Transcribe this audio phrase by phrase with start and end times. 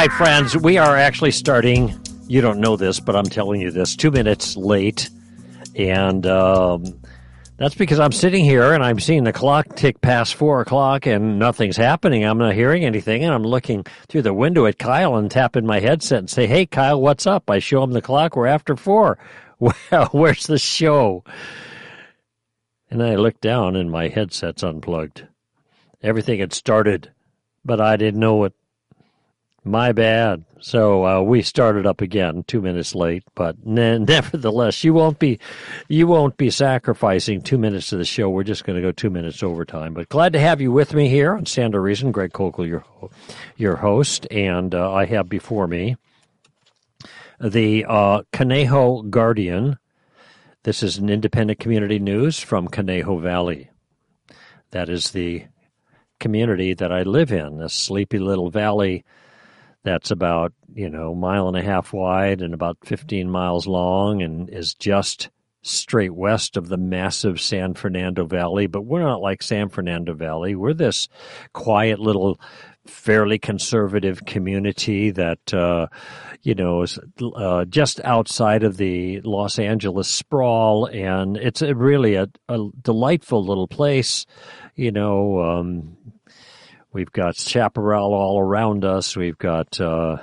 [0.00, 1.94] right, friends, we are actually starting.
[2.26, 5.10] You don't know this, but I'm telling you this two minutes late.
[5.76, 6.98] And um,
[7.58, 11.38] that's because I'm sitting here and I'm seeing the clock tick past four o'clock and
[11.38, 12.24] nothing's happening.
[12.24, 13.24] I'm not hearing anything.
[13.24, 16.64] And I'm looking through the window at Kyle and tapping my headset and say, Hey,
[16.64, 17.50] Kyle, what's up?
[17.50, 18.36] I show him the clock.
[18.36, 19.18] We're after four.
[19.60, 21.22] Well, where's the show?
[22.88, 25.26] And I look down and my headset's unplugged.
[26.02, 27.12] Everything had started,
[27.62, 28.54] but I didn't know it.
[29.62, 30.44] My bad.
[30.60, 35.38] So uh, we started up again, two minutes late, but nevertheless, you won't be,
[35.88, 38.30] you won't be sacrificing two minutes of the show.
[38.30, 39.92] We're just going to go two minutes overtime.
[39.92, 42.10] But glad to have you with me here on Stand to Reason.
[42.10, 42.84] Greg Koukl, your
[43.56, 45.96] your host, and uh, I have before me
[47.38, 49.78] the uh, Conejo Guardian.
[50.62, 53.70] This is an independent community news from Conejo Valley.
[54.70, 55.44] That is the
[56.18, 59.04] community that I live in, a sleepy little valley
[59.82, 64.50] that's about you know mile and a half wide and about 15 miles long and
[64.50, 65.30] is just
[65.62, 70.54] straight west of the massive San Fernando Valley, but we're not like San Fernando Valley.
[70.54, 71.08] We're this
[71.52, 72.40] quiet little,
[72.86, 75.88] fairly conservative community that, uh,
[76.42, 76.98] you know, is
[77.36, 83.44] uh, just outside of the Los Angeles sprawl, and it's a, really a, a, delightful
[83.44, 84.24] little place.
[84.76, 85.96] You know, um,
[86.92, 89.16] we've got chaparral all around us.
[89.16, 90.18] We've got uh,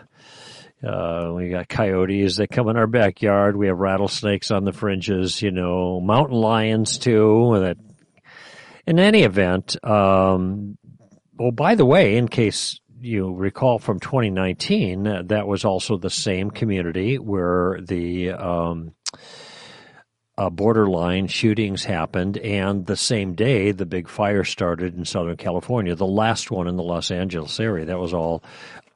[0.83, 3.55] uh, we got coyotes that come in our backyard.
[3.55, 7.57] We have rattlesnakes on the fringes, you know, mountain lions too.
[7.59, 7.77] That,
[8.85, 10.77] in any event, um,
[11.37, 16.09] well, by the way, in case you recall from 2019, uh, that was also the
[16.09, 18.93] same community where the um,
[20.37, 25.95] uh, borderline shootings happened, and the same day the big fire started in Southern California,
[25.95, 27.85] the last one in the Los Angeles area.
[27.85, 28.43] That was all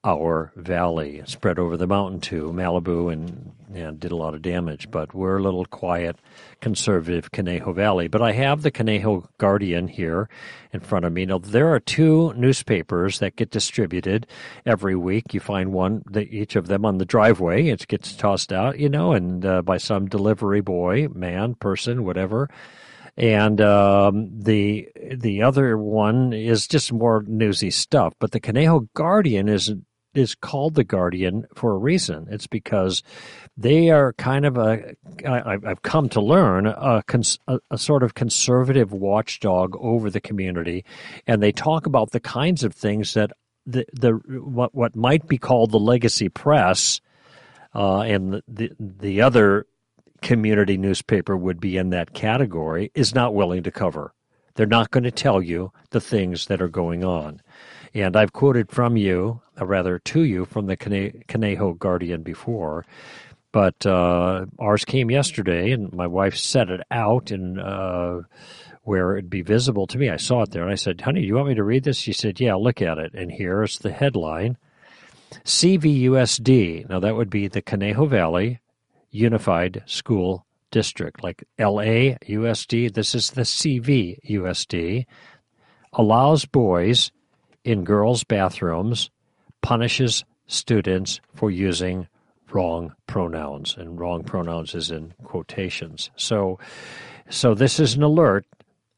[0.04, 4.90] our valley, spread over the mountain to Malibu and, and did a lot of damage.
[4.90, 6.18] But we're a little quiet,
[6.60, 8.08] conservative Conejo Valley.
[8.08, 10.28] But I have the Conejo Guardian here
[10.74, 11.26] in front of me.
[11.26, 14.26] Now, there are two newspapers that get distributed
[14.66, 15.34] every week.
[15.34, 17.68] You find one, each of them on the driveway.
[17.68, 22.50] It gets tossed out, you know, and uh, by some delivery boy, man, person, whatever
[23.18, 28.14] and um, the the other one is just more newsy stuff.
[28.20, 29.74] But the Conejo Guardian is
[30.14, 32.28] is called the Guardian for a reason.
[32.30, 33.04] It's because
[33.58, 34.96] they are kind of a,
[35.26, 37.04] I, I've come to learn, a,
[37.48, 40.86] a, a, sort of conservative watchdog over the community.
[41.28, 43.32] And they talk about the kinds of things that
[43.66, 44.12] the, the
[44.42, 47.00] what, what might be called the legacy press
[47.74, 49.66] uh, and the, the, the other
[50.22, 54.14] community newspaper would be in that category is not willing to cover.
[54.56, 57.42] They're not going to tell you the things that are going on.
[57.94, 60.78] And I've quoted from you, or rather to you, from the
[61.28, 62.86] Conejo Guardian before.
[63.52, 68.22] But uh, ours came yesterday, and my wife set it out in uh,
[68.84, 70.10] where it'd be visible to me.
[70.10, 71.98] I saw it there, and I said, "Honey, do you want me to read this?"
[71.98, 74.58] She said, "Yeah, look at it." And here's the headline:
[75.44, 76.90] CVUSD.
[76.90, 78.60] Now that would be the Conejo Valley
[79.10, 82.94] Unified School District, like LAUSD.
[82.94, 85.06] This is the CVUSD.
[85.94, 87.12] Allows boys
[87.64, 89.10] in girls' bathrooms
[89.62, 92.08] punishes students for using
[92.52, 96.12] wrong pronouns, and wrong pronouns is in quotations.
[96.16, 96.60] So,
[97.30, 98.46] so this is an alert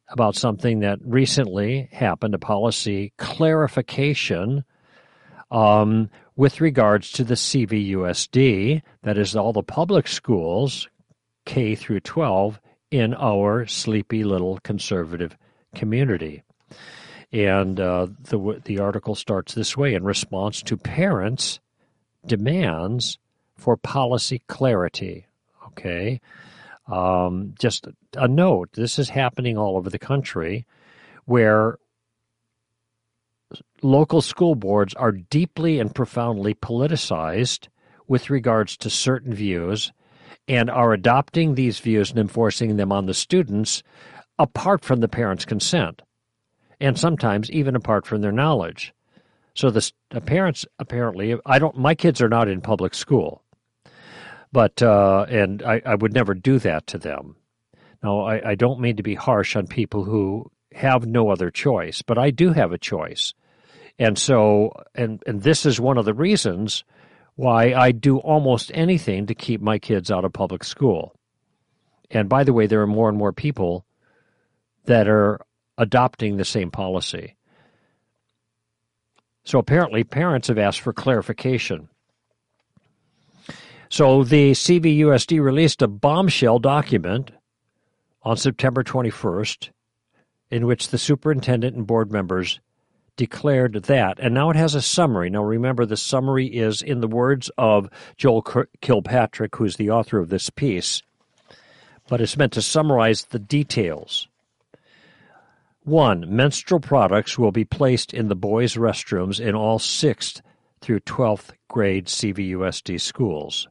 [0.09, 4.63] about something that recently happened, a policy clarification
[5.51, 10.87] um, with regards to the CVUSD, that is all the public schools,
[11.45, 12.59] K through 12,
[12.89, 15.37] in our sleepy little conservative
[15.75, 16.43] community.
[17.33, 21.59] And uh, the the article starts this way: in response to parents'
[22.25, 23.17] demands
[23.57, 25.25] for policy clarity.
[25.67, 26.21] Okay,
[26.87, 30.67] um, just a note: this is happening all over the country,
[31.25, 31.79] where
[33.81, 37.67] local school boards are deeply and profoundly politicized
[38.07, 39.91] with regards to certain views
[40.47, 43.81] and are adopting these views and enforcing them on the students
[44.37, 46.01] apart from the parents' consent
[46.83, 48.93] and sometimes even apart from their knowledge.
[49.55, 49.89] So the,
[50.25, 51.77] parents apparently, I don't.
[51.77, 53.41] My kids are not in public school,
[54.51, 57.37] but uh, and I, I, would never do that to them.
[58.03, 62.01] Now I, I don't mean to be harsh on people who have no other choice,
[62.01, 63.33] but I do have a choice,
[63.97, 66.83] and so and and this is one of the reasons
[67.35, 71.15] why I do almost anything to keep my kids out of public school.
[72.11, 73.85] And by the way, there are more and more people
[74.85, 75.39] that are
[75.77, 77.35] adopting the same policy.
[79.43, 81.89] So apparently, parents have asked for clarification.
[83.89, 87.31] So the CVUSD released a bombshell document
[88.23, 89.69] on September 21st
[90.49, 92.59] in which the superintendent and board members
[93.17, 94.19] declared that.
[94.19, 95.29] And now it has a summary.
[95.29, 98.43] Now remember, the summary is in the words of Joel
[98.81, 101.01] Kilpatrick, who's the author of this piece,
[102.07, 104.27] but it's meant to summarize the details.
[105.83, 110.41] One, menstrual products will be placed in the boys' restrooms in all 6th
[110.79, 113.67] through 12th grade CVUSD schools.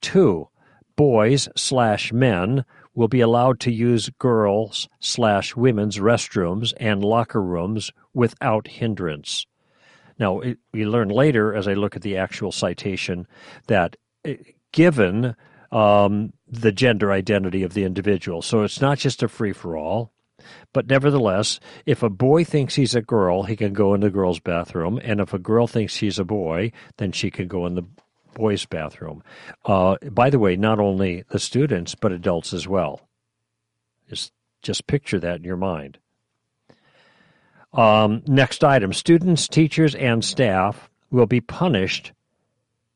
[0.00, 0.48] Two,
[0.96, 2.64] boys slash men
[2.94, 9.46] will be allowed to use girls slash women's restrooms and locker rooms without hindrance.
[10.18, 10.40] Now,
[10.72, 13.26] we learn later, as I look at the actual citation,
[13.66, 14.36] that eh,
[14.72, 15.36] given
[15.70, 20.12] um, the gender identity of the individual, so it's not just a free for all.
[20.72, 24.40] But nevertheless, if a boy thinks he's a girl, he can go in the girl's
[24.40, 27.84] bathroom, and if a girl thinks she's a boy, then she can go in the
[28.34, 29.22] boys' bathroom.
[29.64, 33.00] Uh, by the way, not only the students, but adults as well.
[34.08, 35.98] Just, just picture that in your mind.
[37.72, 42.12] Um, next item students, teachers, and staff will be punished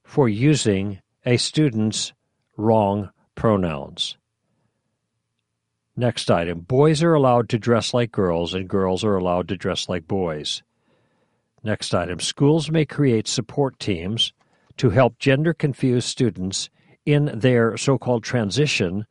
[0.04, 2.12] for using a student's
[2.56, 4.16] wrong pronouns.
[5.96, 9.88] Next item boys are allowed to dress like girls, and girls are allowed to dress
[9.88, 10.62] like boys.
[11.64, 14.34] Next item schools may create support teams
[14.76, 16.69] to help gender confused students
[17.06, 19.06] in their so called transition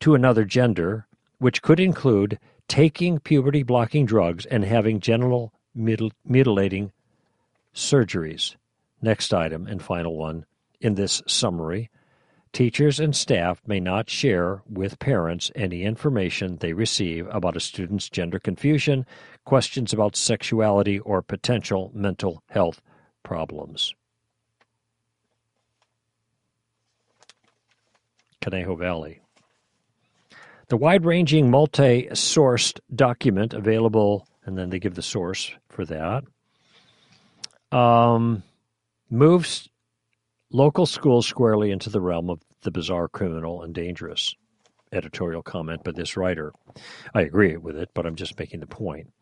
[0.00, 1.06] to another gender,
[1.38, 6.92] which could include taking puberty blocking drugs and having genital mutilating
[7.74, 8.56] surgeries.
[9.02, 10.46] Next item and final one
[10.80, 11.90] in this summary
[12.52, 18.10] Teachers and staff may not share with parents any information they receive about a student's
[18.10, 19.06] gender confusion,
[19.44, 22.82] questions about sexuality, or potential mental health
[23.22, 23.94] problems.
[28.40, 29.20] Conejo Valley.
[30.68, 36.24] The wide ranging multi sourced document available, and then they give the source for that,
[37.70, 38.42] um,
[39.08, 39.69] moves
[40.50, 44.34] local schools squarely into the realm of the bizarre, criminal, and dangerous.
[44.92, 46.52] Editorial comment by this writer.
[47.14, 49.12] I agree with it, but I'm just making the point.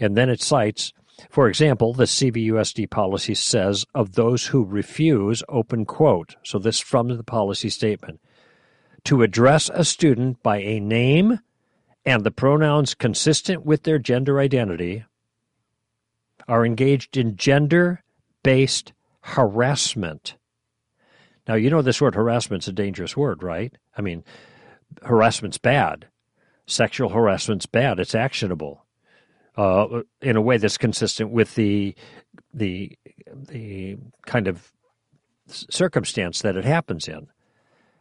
[0.00, 0.92] And then it cites,
[1.30, 7.08] for example, the CVUSD policy says of those who refuse, open quote, so this from
[7.08, 8.20] the policy statement,
[9.04, 11.40] to address a student by a name
[12.04, 15.04] and the pronouns consistent with their gender identity
[16.48, 18.02] are engaged in gender
[18.42, 20.36] based harassment
[21.48, 23.76] now, you know this word harassment's a dangerous word, right?
[23.96, 24.24] I mean,
[25.02, 26.06] harassment's bad.
[26.66, 27.98] Sexual harassment's bad.
[27.98, 28.86] It's actionable
[29.56, 31.94] uh, in a way that's consistent with the
[32.54, 32.96] the
[33.34, 34.72] the kind of
[35.48, 37.26] circumstance that it happens in.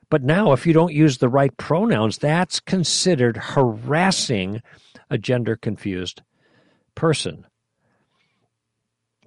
[0.10, 4.62] But now, if you don't use the right pronouns, that's considered harassing
[5.10, 6.22] a gender confused
[6.96, 7.46] person.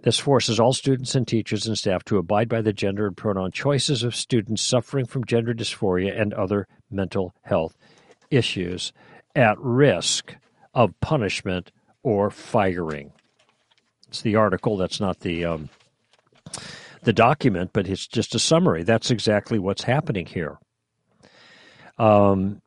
[0.04, 3.52] This forces all students and teachers and staff to abide by the gender and pronoun
[3.52, 7.74] choices of students suffering from gender dysphoria and other mental health
[8.30, 8.92] issues
[9.34, 10.36] at risk
[10.74, 13.12] of punishment or firing.
[14.08, 15.70] It's the article, that's not the um,
[17.04, 18.82] the document, but it's just a summary.
[18.82, 20.58] That's exactly what's happening here.
[21.96, 22.60] Um,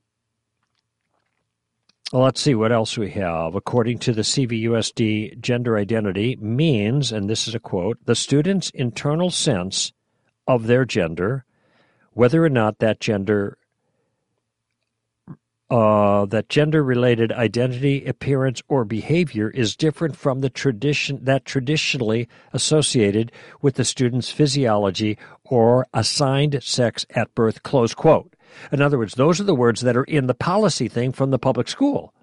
[2.14, 3.54] Let's see what else we have.
[3.54, 9.30] According to the CVUSD, gender identity means, and this is a quote, the student's internal
[9.30, 9.92] sense
[10.48, 11.44] of their gender,
[12.14, 13.58] whether or not that gender
[15.70, 22.30] uh, that gender related identity, appearance, or behavior is different from the tradition that traditionally
[22.54, 27.64] associated with the student's physiology or assigned sex at birth.
[27.64, 28.34] Close quote.
[28.72, 31.40] In other words, those are the words that are in the policy thing from the
[31.40, 32.14] public school.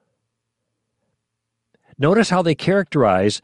[1.99, 3.41] Notice how they characterize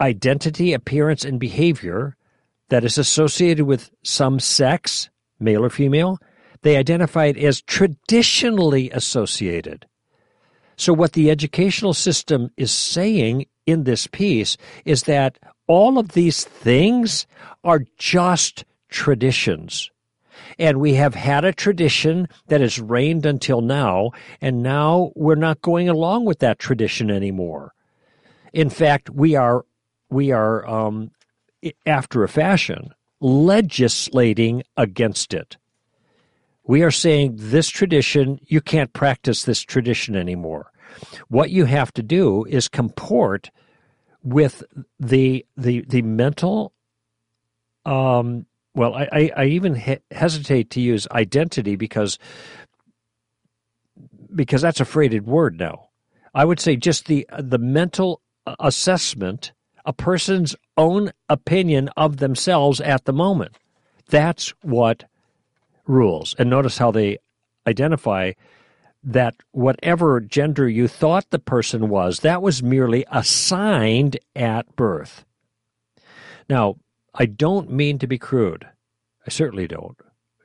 [0.00, 2.16] identity, appearance, and behavior
[2.68, 6.18] that is associated with some sex, male or female.
[6.62, 9.86] They identify it as traditionally associated.
[10.76, 16.44] So, what the educational system is saying in this piece is that all of these
[16.44, 17.26] things
[17.64, 19.90] are just traditions.
[20.58, 25.62] And we have had a tradition that has reigned until now, and now we're not
[25.62, 27.72] going along with that tradition anymore.
[28.52, 29.64] In fact, we are
[30.08, 31.10] we are um,
[31.84, 32.90] after a fashion
[33.20, 35.56] legislating against it.
[36.64, 40.70] We are saying this tradition, you can't practice this tradition anymore.
[41.28, 43.50] What you have to do is comport
[44.22, 44.64] with
[44.98, 46.72] the the the mental
[47.84, 52.18] um well i i, I even he- hesitate to use identity because
[54.34, 55.88] because that's a freighted word now.
[56.34, 58.20] I would say just the the mental
[58.60, 59.52] assessment
[59.84, 63.56] a person's own opinion of themselves at the moment.
[64.10, 65.04] That's what
[65.86, 66.34] rules.
[66.38, 67.18] And notice how they
[67.68, 68.32] identify
[69.04, 75.24] that whatever gender you thought the person was, that was merely assigned at birth.
[76.50, 76.76] Now,
[77.18, 78.66] I don't mean to be crude.
[79.26, 79.96] I certainly don't.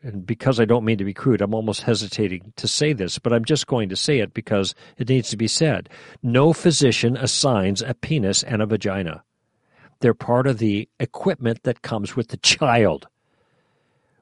[0.03, 3.33] And because I don't mean to be crude, I'm almost hesitating to say this, but
[3.33, 5.89] I'm just going to say it because it needs to be said.
[6.23, 9.23] No physician assigns a penis and a vagina.
[9.99, 13.07] They're part of the equipment that comes with the child.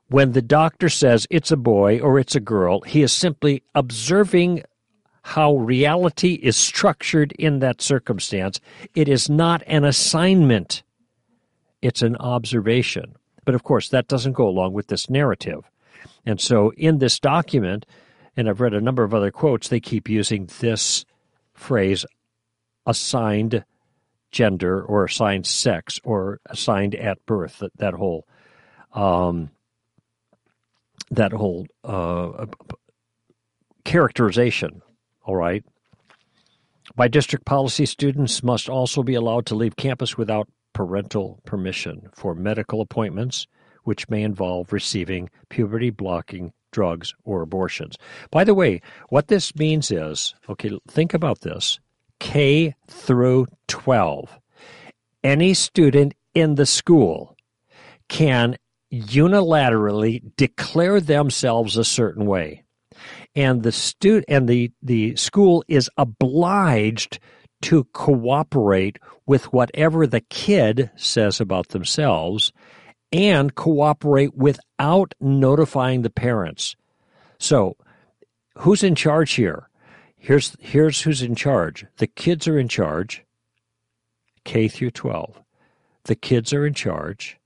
[0.09, 4.63] When the doctor says it's a boy or it's a girl, he is simply observing
[5.21, 8.59] how reality is structured in that circumstance.
[8.95, 10.81] It is not an assignment,
[11.81, 13.15] it's an observation.
[13.45, 15.69] But of course, that doesn't go along with this narrative.
[16.25, 17.85] And so in this document,
[18.37, 21.05] and I've read a number of other quotes, they keep using this
[21.53, 22.05] phrase
[22.85, 23.63] assigned
[24.31, 28.25] gender or assigned sex or assigned at birth, that, that whole
[28.93, 29.49] um,
[31.11, 32.45] that whole uh,
[33.83, 34.81] characterization.
[35.23, 35.63] All right.
[36.95, 42.33] By district policy, students must also be allowed to leave campus without parental permission for
[42.33, 43.47] medical appointments,
[43.83, 47.97] which may involve receiving puberty blocking drugs or abortions.
[48.31, 51.81] By the way, what this means is okay, think about this
[52.21, 54.39] K through 12.
[55.21, 57.35] Any student in the school
[58.07, 58.55] can
[58.89, 62.63] unilaterally declare themselves a certain way
[63.35, 67.19] and the stu- and the the school is obliged
[67.61, 72.51] to cooperate with whatever the kid says about themselves
[73.11, 76.75] and cooperate without notifying the parents.
[77.39, 77.75] So
[78.57, 79.69] who's in charge here?
[80.17, 81.85] Here's here's who's in charge.
[81.97, 83.23] The kids are in charge.
[84.45, 85.41] K through 12
[86.09, 87.37] the kids are in charge.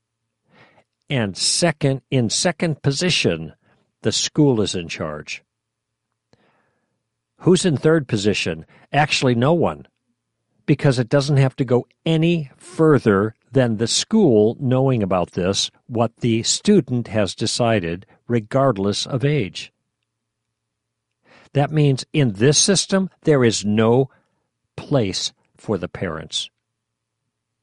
[1.10, 3.54] And second in second position,
[4.04, 5.44] the school is in charge.
[7.40, 8.66] Who's in third position?
[8.94, 9.86] Actually, no one,
[10.66, 16.18] because it doesn't have to go any further than the school knowing about this, what
[16.18, 19.72] the student has decided, regardless of age.
[21.54, 24.10] That means in this system, there is no
[24.76, 26.50] place for the parents.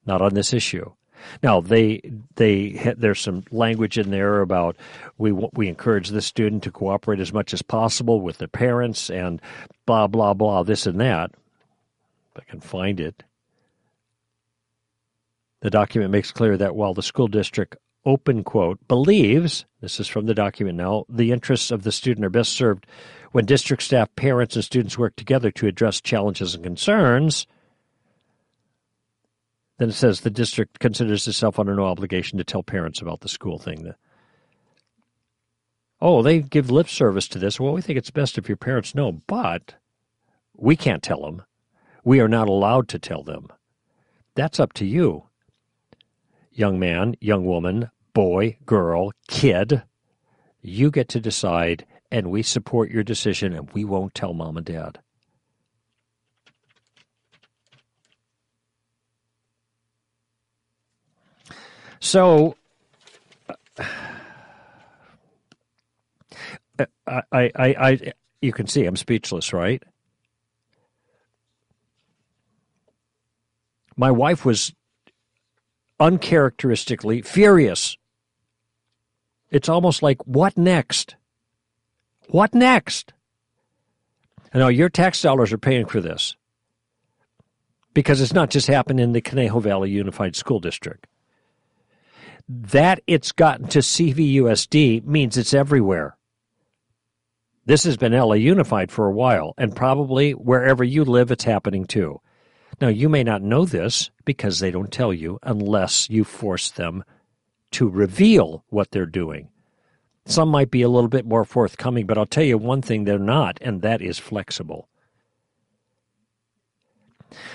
[0.06, 0.92] Not on this issue.
[1.42, 2.00] Now they
[2.36, 4.76] they there's some language in there about
[5.18, 9.40] we we encourage the student to cooperate as much as possible with the parents and
[9.86, 11.32] blah blah blah this and that.
[12.34, 13.22] If I can find it.
[15.60, 20.24] The document makes clear that while the school district open quote believes this is from
[20.24, 22.86] the document now the interests of the student are best served
[23.32, 27.46] when district staff parents and students work together to address challenges and concerns
[29.80, 33.30] then it says the district considers itself under no obligation to tell parents about the
[33.30, 33.94] school thing.
[36.02, 37.58] Oh, they give lip service to this.
[37.58, 39.76] Well, we think it's best if your parents know, but
[40.54, 41.44] we can't tell them.
[42.04, 43.48] We are not allowed to tell them.
[44.34, 45.24] That's up to you.
[46.52, 49.82] Young man, young woman, boy, girl, kid,
[50.62, 54.66] you get to decide, and we support your decision, and we won't tell mom and
[54.66, 54.98] dad.
[62.00, 62.56] So,
[67.06, 69.82] I, I, I, you can see I'm speechless, right?
[74.00, 74.72] My wife was
[76.00, 77.98] uncharacteristically furious.
[79.50, 81.16] It's almost like, what next?
[82.30, 83.12] What next?
[84.54, 86.34] Now, your tax dollars are paying for this
[87.92, 91.06] because it's not just happened in the Conejo Valley Unified School District
[92.48, 96.16] that it's gotten to CVUSD means it's everywhere.
[97.66, 101.84] This has been LA Unified for a while, and probably wherever you live, it's happening
[101.84, 102.22] too.
[102.80, 107.04] Now, you may not know this because they don't tell you unless you force them
[107.72, 109.48] to reveal what they're doing.
[110.26, 113.18] Some might be a little bit more forthcoming, but I'll tell you one thing they're
[113.18, 114.88] not, and that is flexible.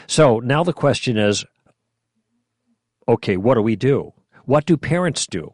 [0.08, 1.46] So now the question is
[3.08, 4.14] okay, what do we do?
[4.46, 5.54] What do parents do?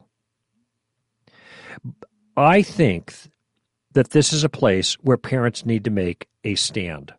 [2.38, 3.14] I think
[3.92, 7.14] that this is a place where parents need to make a stand.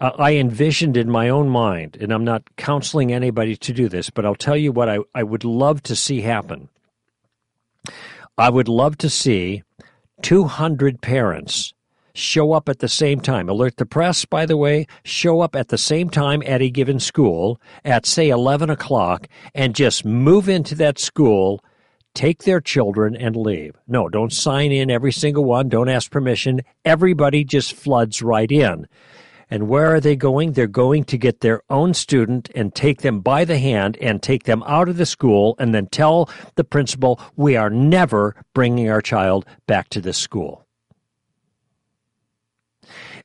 [0.00, 4.10] Uh, I envisioned in my own mind, and I'm not counseling anybody to do this,
[4.10, 6.68] but I'll tell you what I, I would love to see happen.
[8.38, 9.62] I would love to see
[10.22, 11.74] 200 parents
[12.14, 13.48] show up at the same time.
[13.48, 16.98] Alert the press, by the way, show up at the same time at a given
[16.98, 21.62] school at, say, 11 o'clock and just move into that school,
[22.14, 23.76] take their children, and leave.
[23.86, 25.68] No, don't sign in every single one.
[25.68, 26.62] Don't ask permission.
[26.84, 28.86] Everybody just floods right in.
[29.50, 30.52] And where are they going?
[30.52, 34.44] They're going to get their own student and take them by the hand and take
[34.44, 39.02] them out of the school and then tell the principal, we are never bringing our
[39.02, 40.66] child back to this school.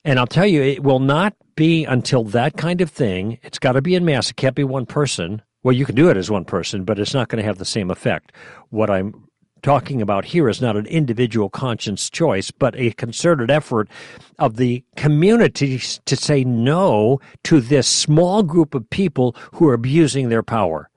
[0.03, 3.39] And I'll tell you, it will not be until that kind of thing.
[3.43, 4.29] It's got to be in mass.
[4.29, 5.41] It can't be one person.
[5.63, 7.65] Well, you can do it as one person, but it's not going to have the
[7.65, 8.31] same effect.
[8.69, 9.24] What I'm
[9.65, 13.89] talking about here is not an individual conscience choice, but a concerted effort
[14.37, 20.29] of the community to say no to this small group of people who are abusing
[20.29, 20.87] their power,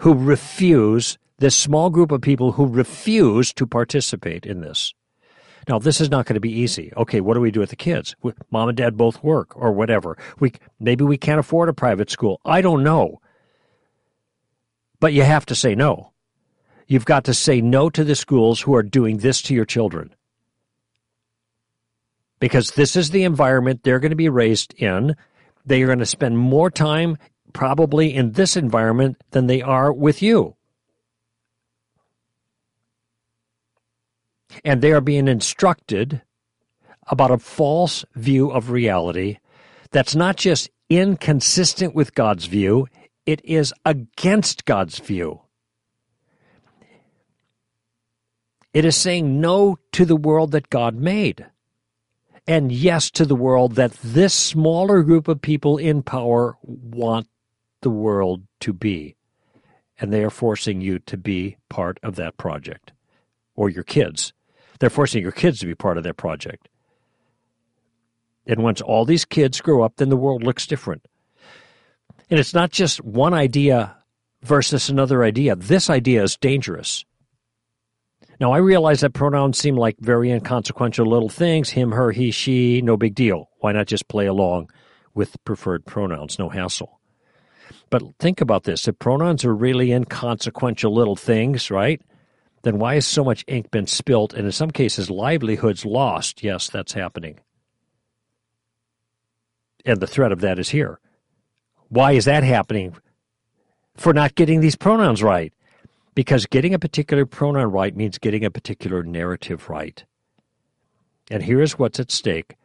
[0.00, 4.92] who refuse, this small group of people who refuse to participate in this.
[5.66, 6.92] Now, this is not going to be easy.
[6.94, 8.14] Okay, what do we do with the kids?
[8.50, 10.18] Mom and dad both work or whatever.
[10.40, 12.38] We maybe we can't afford a private school.
[12.44, 13.22] I don't know.
[15.00, 16.12] But you have to say no.
[16.86, 20.14] You've got to say no to the schools who are doing this to your children.
[22.38, 25.16] Because this is the environment they're going to be raised in.
[25.64, 27.16] They are going to spend more time
[27.52, 30.56] probably in this environment than they are with you.
[34.64, 36.22] and they are being instructed
[37.06, 39.38] about a false view of reality
[39.90, 42.86] that's not just inconsistent with God's view,
[43.30, 45.42] it is against God's view.
[48.72, 51.46] It is saying no to the world that God made,
[52.46, 57.28] and yes to the world that this smaller group of people in power want
[57.82, 59.16] the world to be.
[59.98, 62.92] And they are forcing you to be part of that project,
[63.54, 64.32] or your kids.
[64.78, 66.68] They're forcing your kids to be part of their project.
[68.46, 71.06] And once all these kids grow up, then the world looks different.
[72.30, 73.96] And it's not just one idea
[74.42, 75.56] versus another idea.
[75.56, 77.04] This idea is dangerous.
[78.38, 82.80] Now, I realize that pronouns seem like very inconsequential little things him, her, he, she,
[82.80, 83.50] no big deal.
[83.58, 84.70] Why not just play along
[85.12, 86.38] with preferred pronouns?
[86.38, 87.00] No hassle.
[87.90, 92.00] But think about this if pronouns are really inconsequential little things, right?
[92.62, 96.42] then why has so much ink been spilt and in some cases livelihoods lost?
[96.42, 97.40] Yes, that's happening.
[99.84, 101.00] And the threat of that is here.
[101.90, 102.96] Why is that happening?
[103.96, 105.52] For not getting these pronouns right.
[106.14, 110.02] Because getting a particular pronoun right means getting a particular narrative right.
[111.30, 112.56] And here's what's at stake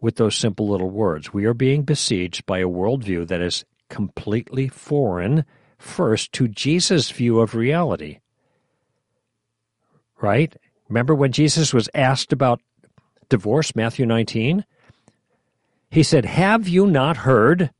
[0.00, 1.34] with those simple little words.
[1.34, 5.44] We are being besieged by a worldview that is completely foreign,
[5.78, 8.20] first, to Jesus' view of reality
[10.24, 10.56] right?
[10.88, 12.60] Remember when Jesus was asked about
[13.28, 14.64] divorce, Matthew 19?
[15.90, 17.70] He said, Have you not heard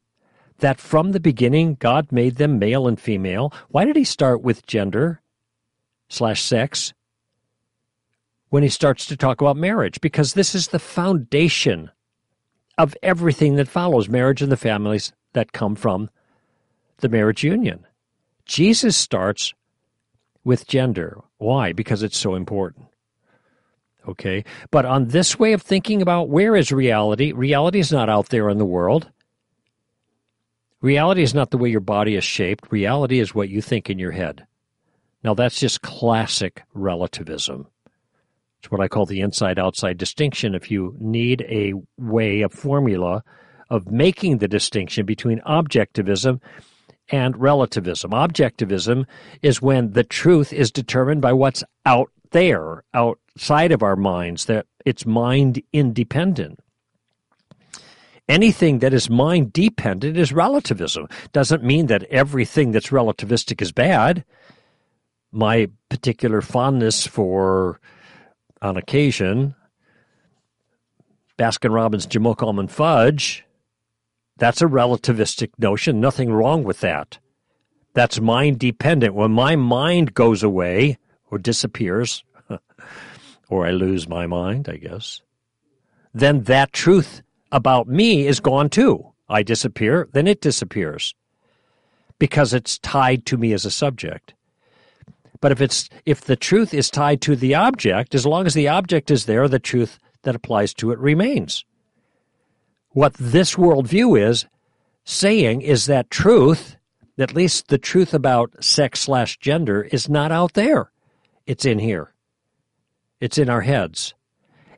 [0.59, 3.53] that from the beginning God made them male and female?
[3.69, 5.21] Why did he start with gender
[6.09, 6.93] slash sex
[8.51, 10.01] when he starts to talk about marriage?
[10.01, 11.91] Because this is the foundation
[12.79, 16.11] of everything that follows marriage and the families that come from
[16.99, 17.87] the marriage union.
[18.47, 19.55] Jesus starts
[20.45, 21.21] with gender.
[21.39, 21.73] Why?
[21.73, 22.87] Because it's so important.
[24.07, 24.45] Okay?
[24.71, 28.49] But on this way of thinking about where is reality, reality is not out there
[28.51, 29.11] in the world.
[30.85, 32.71] Reality is not the way your body is shaped.
[32.71, 34.45] Reality is what you think in your head.
[35.23, 37.67] Now, that's just classic relativism.
[38.59, 40.55] It's what I call the inside outside distinction.
[40.55, 43.25] If you need a way, a formula
[43.71, 46.43] of making the distinction between objectivism
[47.09, 48.11] and relativism.
[48.11, 49.07] Objectivism
[49.41, 54.67] is when the truth is determined by what's out there, outside of our minds, that
[54.85, 56.61] it's mind independent.
[58.29, 61.09] Anything that is mind dependent is relativism.
[61.33, 64.25] Doesn't mean that everything that's relativistic is bad.
[65.31, 67.81] My particular fondness for,
[68.63, 69.55] on occasion,
[71.39, 73.45] Baskin Robbins Jamoca Almond Fudge
[74.37, 76.01] that's a relativistic notion.
[76.01, 77.19] Nothing wrong with that.
[77.95, 79.15] That's mind dependent.
[79.15, 80.99] When my mind goes away
[81.31, 82.25] or disappears,
[83.49, 85.23] or I lose my mind, I guess,
[86.13, 87.23] then that truth
[87.55, 89.13] about me is gone too.
[89.29, 91.15] I disappear, then it disappears
[92.19, 94.35] because it's tied to me as a subject.
[95.41, 98.69] But if it's if the truth is tied to the object, as long as the
[98.69, 101.65] object is there, the truth that applies to it remains.
[102.91, 104.47] What this worldview is
[105.05, 106.77] saying is that truth,
[107.19, 110.91] at least the truth about sex slash gender, is not out there.
[111.47, 112.13] It's in here.
[113.21, 114.15] It's in our heads.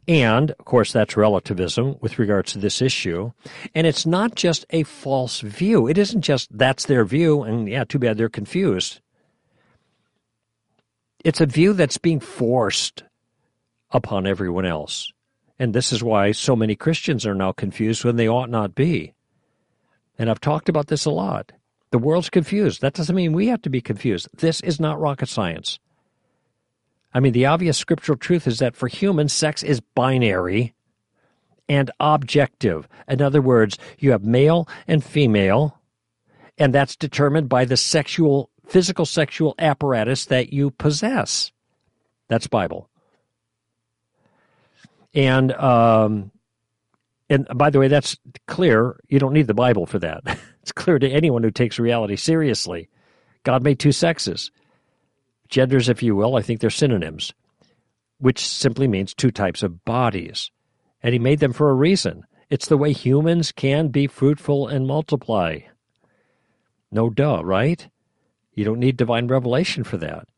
[0.09, 3.33] And, of course, that's relativism with regards to this issue.
[3.75, 5.89] And it's not just a false view.
[5.89, 9.01] It isn't just that's their view, and yeah, too bad they're confused.
[11.25, 13.03] It's a view that's being forced
[13.91, 15.13] upon everyone else.
[15.59, 19.15] And this is why so many Christians are now confused when they ought not be.
[20.19, 21.51] And I've talked about this a lot.
[21.91, 22.81] The world's confused.
[22.81, 24.29] That doesn't mean we have to be confused.
[24.37, 25.79] This is not rocket science.
[27.17, 30.75] I mean, the obvious scriptural truth is that for humans, sex is binary
[31.67, 32.87] and objective.
[33.09, 35.81] In other words, you have male and female,
[36.59, 41.53] and that's determined by the sexual, physical sexual apparatus that you possess.
[42.29, 42.91] That's Bible.
[45.15, 46.33] And um,
[47.31, 49.01] and by the way, that's clear.
[49.09, 50.21] You don't need the Bible for that.
[50.61, 52.91] it's clear to anyone who takes reality seriously.
[53.43, 54.51] God made two sexes
[55.49, 57.33] genders, if you will, I think they're synonyms,
[58.19, 60.51] which simply means two types of bodies.
[61.03, 62.25] And he made them for a reason.
[62.49, 65.61] It's the way humans can be fruitful and multiply.
[66.91, 67.89] No duh, right?
[68.55, 70.29] You don't need divine revelation for that.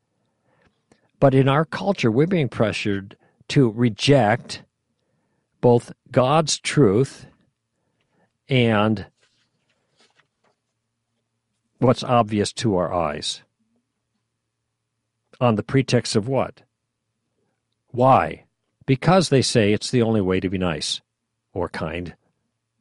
[1.20, 3.16] But in our culture, we're being pressured
[3.48, 4.62] to reject
[5.60, 7.26] both God's truth
[8.48, 9.06] and
[11.78, 13.42] what's obvious to our eyes
[15.40, 16.62] on the pretext of what?
[17.88, 18.44] Why?
[18.86, 21.00] Because they say it's the only way to be nice
[21.52, 22.14] or kind,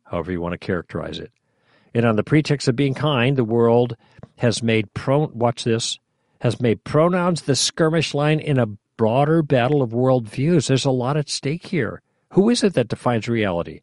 [0.06, 1.32] however you want to characterize it.
[1.94, 3.96] And on the pretext of being kind, the world
[4.38, 6.00] has made pro watch this
[6.42, 10.68] has made pronouns the skirmish line in a broader battle of worldviews.
[10.68, 12.02] There's a lot at stake here.
[12.34, 13.82] Who is it that defines reality?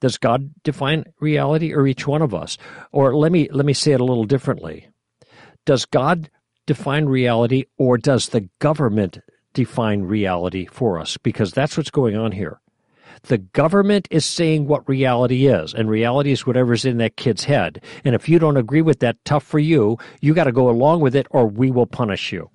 [0.00, 2.58] Does God define reality or each one of us?
[2.92, 4.88] Or let me let me say it a little differently.
[5.64, 6.28] Does God
[6.66, 9.18] define reality or does the government
[9.52, 11.16] define reality for us?
[11.16, 12.60] Because that's what's going on here.
[13.24, 17.82] The government is saying what reality is, and reality is whatever's in that kid's head.
[18.04, 19.96] And if you don't agree with that, tough for you.
[20.20, 22.50] You got to go along with it, or we will punish you.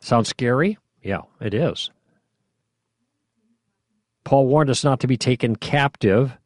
[0.00, 0.78] Sounds scary?
[1.02, 1.90] Yeah, it is.
[4.24, 6.36] Paul warned us not to be taken captive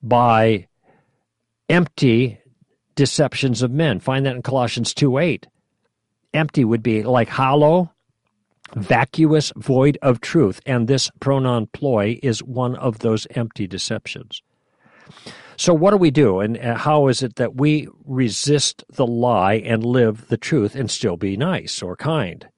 [0.00, 0.68] by
[1.74, 2.38] empty
[2.94, 3.98] deceptions of men.
[3.98, 5.46] Find that in Colossians 2 8.
[6.32, 7.92] Empty would be like hollow,
[8.76, 10.60] vacuous, void of truth.
[10.66, 14.42] And this pronoun ploy is one of those empty deceptions.
[15.56, 19.54] So, what do we do, and uh, how is it that we resist the lie
[19.54, 22.48] and live the truth and still be nice or kind?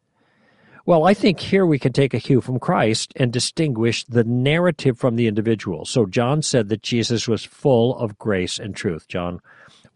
[0.86, 4.96] Well, I think here we can take a cue from Christ and distinguish the narrative
[4.96, 5.84] from the individual.
[5.84, 9.40] So John said that Jesus was full of grace and truth, John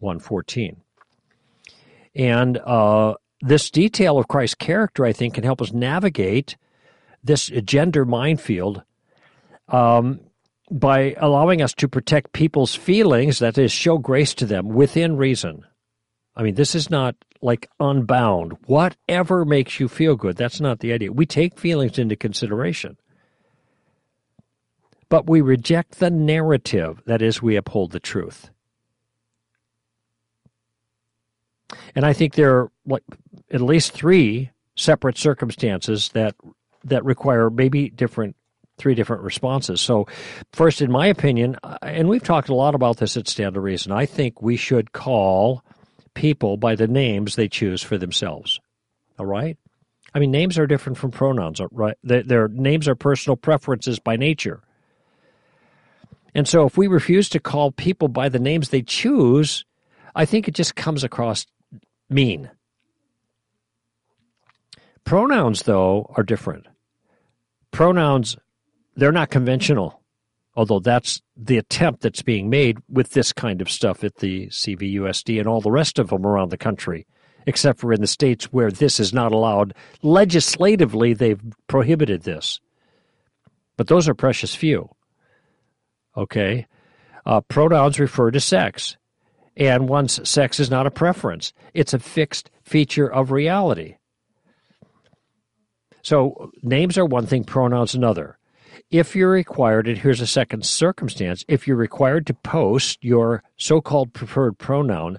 [0.01, 0.75] 1.14.
[2.13, 6.57] And uh, this detail of Christ's character, I think, can help us navigate
[7.23, 8.83] this gender minefield
[9.69, 10.19] um,
[10.69, 15.63] by allowing us to protect people's feelings, that is, show grace to them within reason.
[16.41, 18.57] I mean, this is not like unbound.
[18.65, 20.37] Whatever makes you feel good.
[20.37, 21.11] That's not the idea.
[21.11, 22.97] We take feelings into consideration.
[25.07, 28.49] But we reject the narrative, that is, we uphold the truth.
[31.93, 33.03] And I think there are like
[33.51, 36.33] at least three separate circumstances that
[36.85, 38.35] that require maybe different
[38.79, 39.79] three different responses.
[39.79, 40.07] So,
[40.53, 43.59] first, in my opinion, uh, and we've talked a lot about this at Stand to
[43.59, 45.63] Reason, I think we should call
[46.13, 48.59] people by the names they choose for themselves.
[49.17, 49.57] All right?
[50.13, 51.95] I mean, names are different from pronouns, right?
[52.03, 54.61] Their names are personal preferences by nature.
[56.35, 59.65] And so if we refuse to call people by the names they choose,
[60.15, 61.45] I think it just comes across
[62.09, 62.51] mean.
[65.03, 66.67] Pronouns, though, are different.
[67.71, 68.37] Pronouns,
[68.95, 70.00] they're not conventional
[70.55, 75.39] although that's the attempt that's being made with this kind of stuff at the CVUSD
[75.39, 77.07] and all the rest of them around the country,
[77.47, 79.73] except for in the states where this is not allowed.
[80.01, 82.59] Legislatively, they've prohibited this.
[83.77, 84.89] But those are precious few.
[86.17, 86.67] Okay?
[87.25, 88.97] Uh, pronouns refer to sex.
[89.55, 93.95] And once sex is not a preference, it's a fixed feature of reality.
[96.03, 98.37] So names are one thing, pronouns another
[98.91, 103.79] if you're required, and here's a second circumstance, if you're required to post your so
[103.79, 105.17] called preferred pronoun,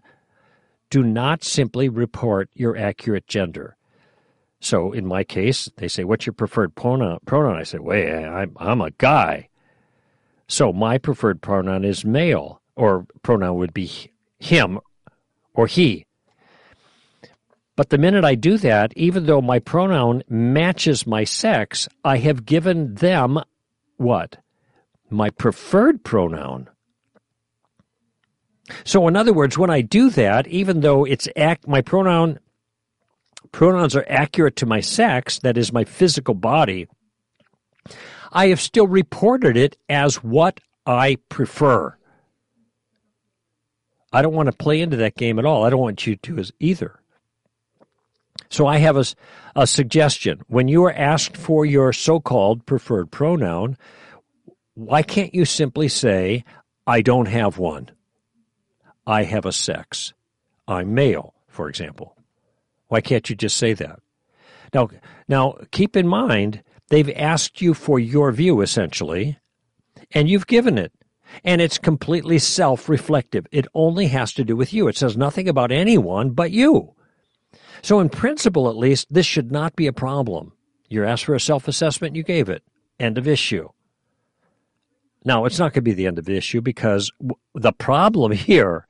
[0.90, 3.76] do not simply report your accurate gender.
[4.60, 8.82] So in my case, they say, "What's your preferred pronoun?" I say, "Wait, I'm I'm
[8.82, 9.48] a guy."
[10.46, 13.90] So my preferred pronoun is male, or pronoun would be
[14.38, 14.78] him
[15.54, 16.06] or he.
[17.74, 22.44] But the minute I do that, even though my pronoun matches my sex, I have
[22.44, 23.40] given them
[24.02, 24.38] what?
[25.10, 26.68] My preferred pronoun.
[28.84, 32.38] So, in other words, when I do that, even though it's act, my pronoun
[33.50, 36.88] pronouns are accurate to my sex, that is my physical body,
[38.32, 41.96] I have still reported it as what I prefer.
[44.12, 45.64] I don't want to play into that game at all.
[45.64, 47.01] I don't want you to as either.
[48.52, 49.04] So I have a,
[49.56, 50.42] a suggestion.
[50.46, 53.78] When you are asked for your so-called preferred pronoun,
[54.74, 56.44] why can't you simply say,
[56.86, 57.90] I don't have one?
[59.06, 60.12] I have a sex.
[60.68, 62.14] I'm male, for example.
[62.88, 64.00] Why can't you just say that?
[64.74, 64.90] Now,
[65.28, 69.38] now keep in mind, they've asked you for your view essentially,
[70.12, 70.92] and you've given it.
[71.42, 73.46] And it's completely self reflective.
[73.50, 74.88] It only has to do with you.
[74.88, 76.94] It says nothing about anyone but you.
[77.80, 80.52] So, in principle, at least, this should not be a problem.
[80.88, 82.62] You're asked for a self assessment, you gave it.
[83.00, 83.68] End of issue.
[85.24, 87.10] Now, it's not going to be the end of the issue because
[87.54, 88.86] the problem here,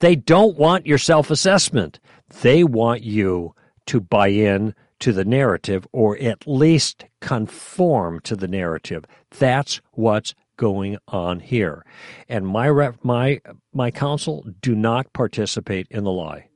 [0.00, 2.00] they don't want your self assessment.
[2.42, 3.54] They want you
[3.86, 9.04] to buy in to the narrative or at least conform to the narrative.
[9.38, 11.84] That's what's going on here.
[12.28, 13.40] And my rep, my
[13.72, 16.48] my counsel do not participate in the lie.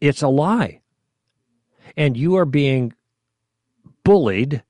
[0.00, 0.80] It's a lie.
[1.96, 2.94] And you are being
[4.04, 4.62] bullied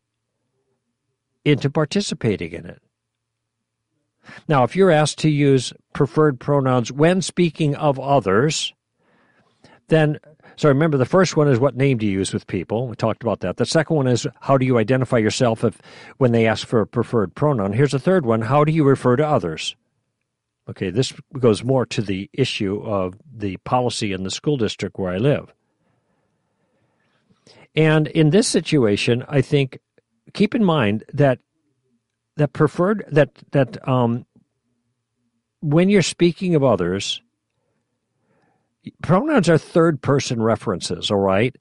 [1.44, 2.82] into participating in it.
[4.48, 8.72] Now, if you're asked to use preferred pronouns when speaking of others,
[9.88, 10.18] then
[10.56, 12.86] so remember, the first one is what name do you use with people?
[12.86, 13.56] We talked about that.
[13.56, 15.80] The second one is how do you identify yourself if
[16.18, 17.72] when they ask for a preferred pronoun?
[17.72, 19.74] Here's the third one: how do you refer to others?
[20.70, 25.12] Okay, this goes more to the issue of the policy in the school district where
[25.12, 25.52] I live.
[27.74, 29.78] And in this situation, I think
[30.32, 31.40] keep in mind that
[32.36, 34.26] that preferred that that um,
[35.60, 37.20] when you're speaking of others,
[39.02, 41.54] pronouns are third person references, all right?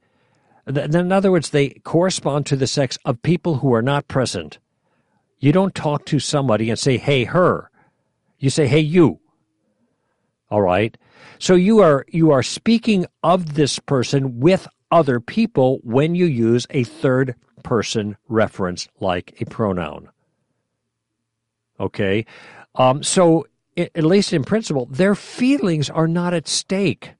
[0.67, 4.60] In other words, they correspond to the sex of people who are not present.
[5.39, 7.69] You don't talk to somebody and say, hey, her.
[8.39, 9.19] You say, hey, you.
[10.49, 10.97] All right?
[11.38, 16.65] So you are you are speaking of this person with other people when you use
[16.71, 20.10] a third person reference like a pronoun.
[21.80, 22.25] Okay?
[22.75, 23.45] Um, so
[23.78, 27.13] at least in principle, their feelings are not at stake.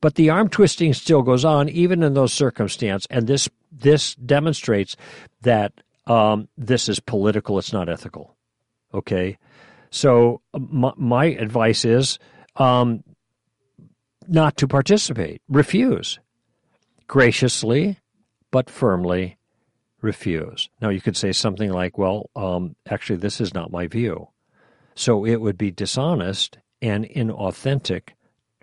[0.00, 4.96] But the arm twisting still goes on, even in those circumstances, and this this demonstrates
[5.40, 5.72] that
[6.06, 7.58] um, this is political.
[7.58, 8.36] It's not ethical.
[8.94, 9.38] Okay,
[9.90, 12.18] so my, my advice is
[12.56, 13.02] um,
[14.28, 15.42] not to participate.
[15.48, 16.18] Refuse
[17.06, 17.98] graciously,
[18.50, 19.36] but firmly.
[20.00, 20.68] Refuse.
[20.80, 24.28] Now you could say something like, "Well, um, actually, this is not my view."
[24.94, 28.10] So it would be dishonest and inauthentic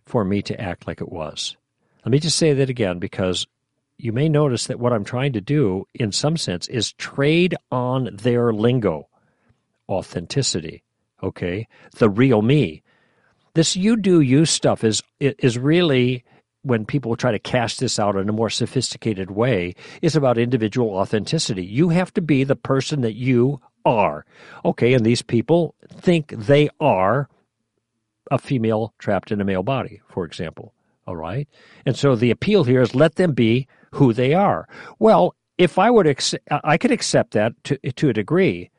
[0.05, 1.55] for me to act like it was.
[2.03, 3.47] Let me just say that again because
[3.97, 8.09] you may notice that what I'm trying to do, in some sense, is trade on
[8.13, 9.08] their lingo,
[9.89, 10.83] authenticity,
[11.23, 11.67] okay?
[11.97, 12.83] The real me.
[13.55, 16.23] This you do you stuff is is really
[16.61, 20.91] when people try to cast this out in a more sophisticated way is about individual
[20.91, 21.65] authenticity.
[21.65, 24.25] You have to be the person that you are.
[24.65, 27.29] Okay, and these people think they are
[28.29, 30.73] a female trapped in a male body, for example.
[31.07, 31.47] All right?
[31.85, 34.67] And so the appeal here is let them be who they are.
[34.99, 38.69] Well, if I would accept, I could accept that to, to a degree.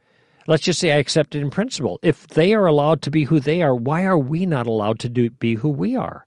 [0.51, 2.01] Let's just say I accept it in principle.
[2.03, 5.09] If they are allowed to be who they are, why are we not allowed to
[5.09, 6.27] do, be who we are?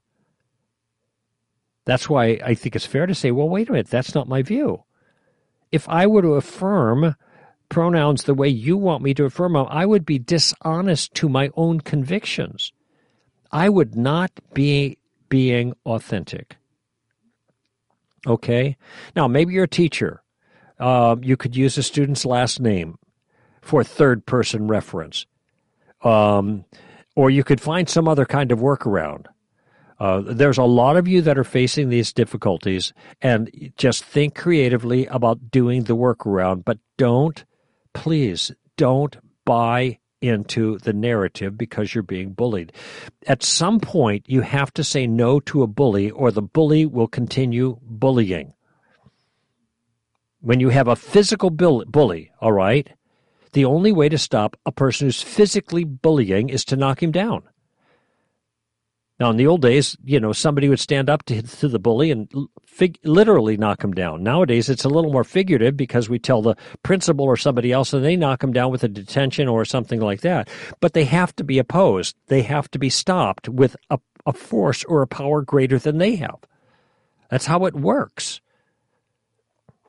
[1.84, 4.40] That's why I think it's fair to say, well, wait a minute, that's not my
[4.40, 4.82] view.
[5.72, 7.16] If I were to affirm
[7.68, 11.50] pronouns the way you want me to affirm them, I would be dishonest to my
[11.54, 12.72] own convictions.
[13.52, 14.96] I would not be
[15.28, 16.56] being authentic.
[18.26, 18.78] Okay?
[19.14, 20.22] Now, maybe you're a teacher.
[20.80, 22.96] Uh, you could use a student's last name
[23.64, 25.26] for third person reference.
[26.02, 26.64] Um,
[27.16, 29.26] or you could find some other kind of workaround.
[29.98, 35.06] Uh, there's a lot of you that are facing these difficulties, and just think creatively
[35.06, 37.44] about doing the workaround, but don't
[37.94, 42.72] please don't buy into the narrative because you're being bullied.
[43.26, 47.08] At some point, you have to say no to a bully, or the bully will
[47.08, 48.52] continue bullying.
[50.44, 52.90] when you have a physical bully, all right,
[53.54, 57.42] the only way to stop a person who's physically bullying is to knock him down.
[59.20, 62.10] Now, in the old days, you know, somebody would stand up to, to the bully
[62.10, 62.28] and
[62.66, 64.24] fig- literally knock him down.
[64.24, 68.04] Nowadays, it's a little more figurative because we tell the principal or somebody else and
[68.04, 70.48] they knock him down with a detention or something like that.
[70.80, 72.16] But they have to be opposed.
[72.26, 76.16] They have to be stopped with a, a force or a power greater than they
[76.16, 76.40] have.
[77.30, 78.40] That's how it works.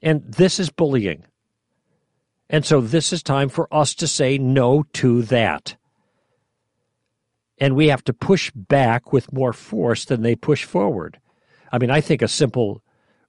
[0.03, 1.25] And this is bullying.
[2.49, 5.75] And so this is time for us to say no to that
[7.57, 11.19] and we have to push back with more force than they push forward.
[11.71, 12.81] I mean, I think a simple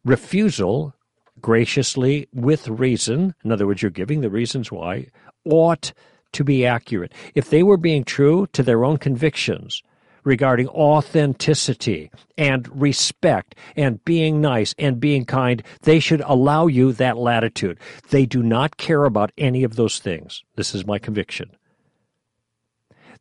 [0.04, 0.94] refusal,
[1.40, 5.08] graciously, with reason, in other words, you're giving the reasons why,
[5.44, 5.92] ought
[6.32, 7.12] to be accurate.
[7.34, 9.82] If they were being true to their own convictions
[10.26, 17.16] regarding authenticity and respect and being nice and being kind, they should allow you that
[17.16, 17.78] latitude.
[18.10, 20.42] They do not care about any of those things.
[20.56, 21.50] This is my conviction.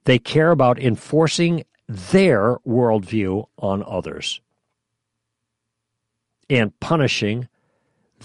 [0.06, 4.41] They care about enforcing their worldview on others
[6.50, 7.48] and punishing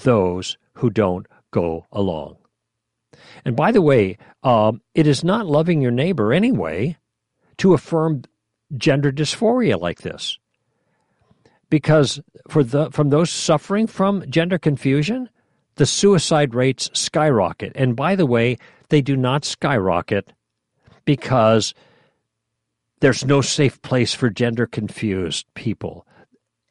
[0.03, 2.39] those who don't go along.
[3.45, 6.97] And by the way, um, it is not loving your neighbor anyway
[7.59, 8.23] to affirm
[8.77, 10.39] gender dysphoria like this.
[11.69, 15.29] Because for the, from those suffering from gender confusion,
[15.77, 17.73] the suicide rates skyrocket.
[17.75, 20.33] And by the way, they do not skyrocket
[21.05, 21.75] because
[23.01, 26.07] there's no safe place for gender confused people.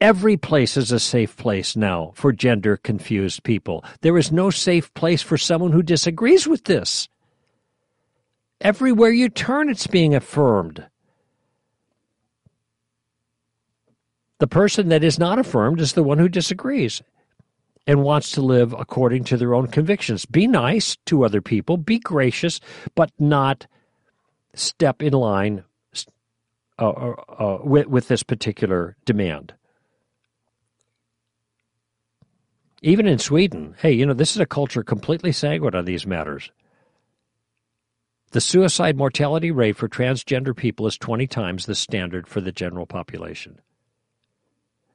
[0.01, 3.83] Every place is a safe place now for gender confused people.
[4.01, 7.09] There is no safe place for someone who disagrees with this.
[8.61, 10.85] Everywhere you turn, it's being affirmed.
[14.39, 17.01] The person that is not affirmed is the one who disagrees
[17.85, 20.25] and wants to live according to their own convictions.
[20.25, 22.59] Be nice to other people, be gracious,
[22.95, 23.67] but not
[24.53, 25.63] step in line
[26.79, 29.53] uh, uh, uh, with, with this particular demand.
[32.81, 36.49] Even in Sweden, hey, you know, this is a culture completely sanguine on these matters.
[38.31, 42.85] The suicide mortality rate for transgender people is 20 times the standard for the general
[42.85, 43.59] population.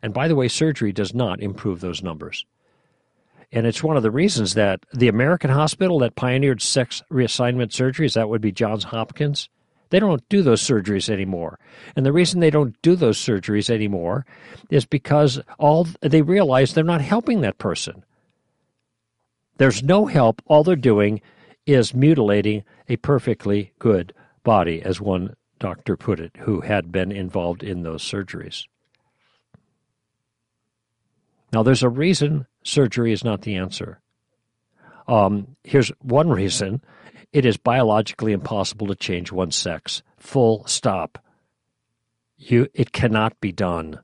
[0.05, 2.45] And by the way, surgery does not improve those numbers.
[3.51, 8.13] And it's one of the reasons that the American hospital that pioneered sex reassignment surgeries,
[8.13, 9.49] that would be Johns Hopkins,
[9.89, 11.59] they don't do those surgeries anymore.
[11.97, 14.27] And the reason they don't do those surgeries anymore
[14.69, 18.05] is because all they realize they're not helping that person.
[19.57, 20.43] There's no help.
[20.45, 21.23] All they're doing
[21.65, 24.13] is mutilating a perfectly good
[24.43, 28.67] body, as one doctor put it, who had been involved in those surgeries.
[31.55, 34.01] Now, there's a reason surgery is not the answer.
[35.07, 36.83] Um, here's one reason
[37.33, 40.03] it is biologically impossible to change one's sex.
[40.17, 41.17] Full stop.
[42.37, 44.01] You, it cannot be done.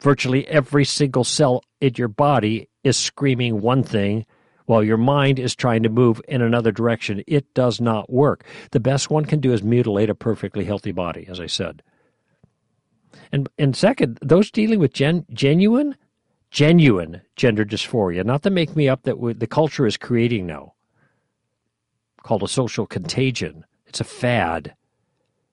[0.00, 4.26] Virtually every single cell in your body is screaming one thing
[4.66, 7.22] while your mind is trying to move in another direction.
[7.28, 8.44] It does not work.
[8.72, 11.84] The best one can do is mutilate a perfectly healthy body, as I said.
[13.30, 15.94] And, and second, those dealing with gen, genuine,
[16.52, 20.74] genuine gender dysphoria, not the make me up that the culture is creating now
[22.22, 23.64] called a social contagion.
[23.86, 24.74] It's a fad.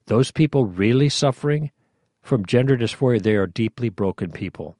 [0.06, 1.72] Those people really suffering
[2.22, 4.78] from gender dysphoria, they are deeply broken people.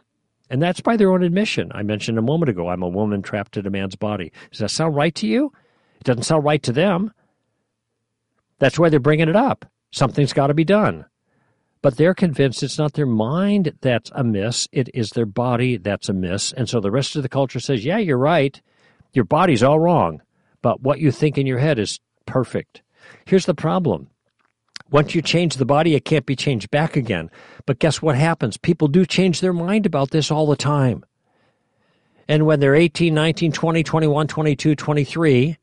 [0.52, 1.72] And that's by their own admission.
[1.74, 4.32] I mentioned a moment ago, I'm a woman trapped in a man's body.
[4.52, 5.52] Does that sound right to you?
[6.00, 7.12] It doesn't sound right to them.
[8.60, 9.66] That's why they're bringing it up.
[9.92, 11.06] Something's got to be done.
[11.82, 16.52] But they're convinced it's not their mind that's amiss, it is their body that's amiss.
[16.54, 18.62] And so the rest of the culture says, yeah, you're right.
[19.14, 20.22] Your body's all wrong
[20.62, 22.82] but what you think in your head is perfect.
[23.26, 24.08] Here's the problem.
[24.92, 27.30] Once you change the body, it can't be changed back again.
[27.66, 28.58] But guess what happens?
[28.58, 31.06] People do change their mind about this all the time.
[32.28, 35.58] And when they're 18, 19, 20, 21, 22, 23,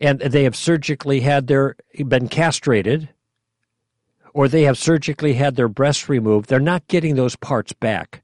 [0.00, 3.08] and they have surgically had their been castrated
[4.34, 8.22] or they have surgically had their breasts removed, they're not getting those parts back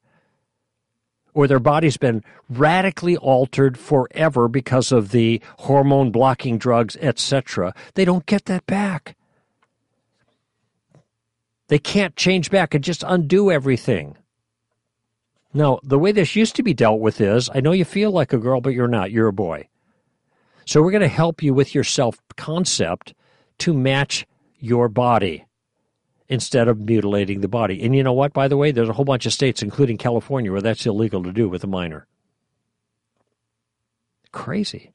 [1.35, 8.05] or their body's been radically altered forever because of the hormone blocking drugs, etc., they
[8.05, 9.17] don't get that back.
[11.69, 14.17] They can't change back and just undo everything.
[15.53, 18.33] Now, the way this used to be dealt with is I know you feel like
[18.33, 19.11] a girl, but you're not.
[19.11, 19.69] You're a boy.
[20.65, 23.15] So we're going to help you with your self concept
[23.59, 24.27] to match
[24.59, 25.45] your body
[26.31, 27.83] instead of mutilating the body.
[27.83, 30.53] And you know what, by the way, there's a whole bunch of states, including California,
[30.53, 32.07] where that's illegal to do with a minor.
[34.33, 34.93] crazy.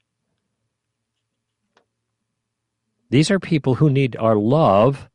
[3.10, 5.10] These are people who need our love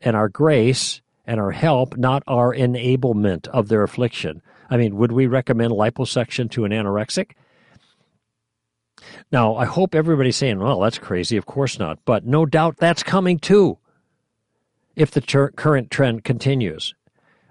[0.00, 4.42] and our grace and our help, not our enablement of their affliction.
[4.68, 7.30] I mean, would we recommend liposuction to an anorexic?
[9.30, 11.36] Now, I hope everybody's saying, well, that's crazy.
[11.36, 12.00] Of course not.
[12.04, 13.78] But no doubt that's coming too
[14.96, 16.94] if the ter- current trend continues.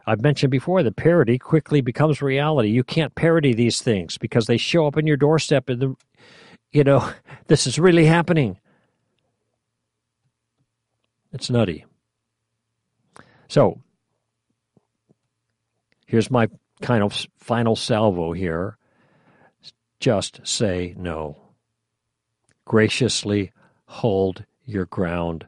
[0.05, 2.69] I've mentioned before that parody quickly becomes reality.
[2.69, 5.95] You can't parody these things because they show up in your doorstep and the
[6.73, 7.09] you know,
[7.47, 8.59] this is really happening.
[11.31, 11.85] It's nutty.
[13.47, 13.81] So,
[16.05, 16.47] here's my
[16.81, 18.77] kind of final salvo here.
[19.99, 21.37] Just say no.
[22.65, 23.51] Graciously
[23.85, 25.45] hold your ground.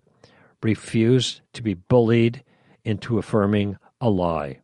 [0.66, 2.44] Refuse to be bullied
[2.84, 4.62] into affirming a lie.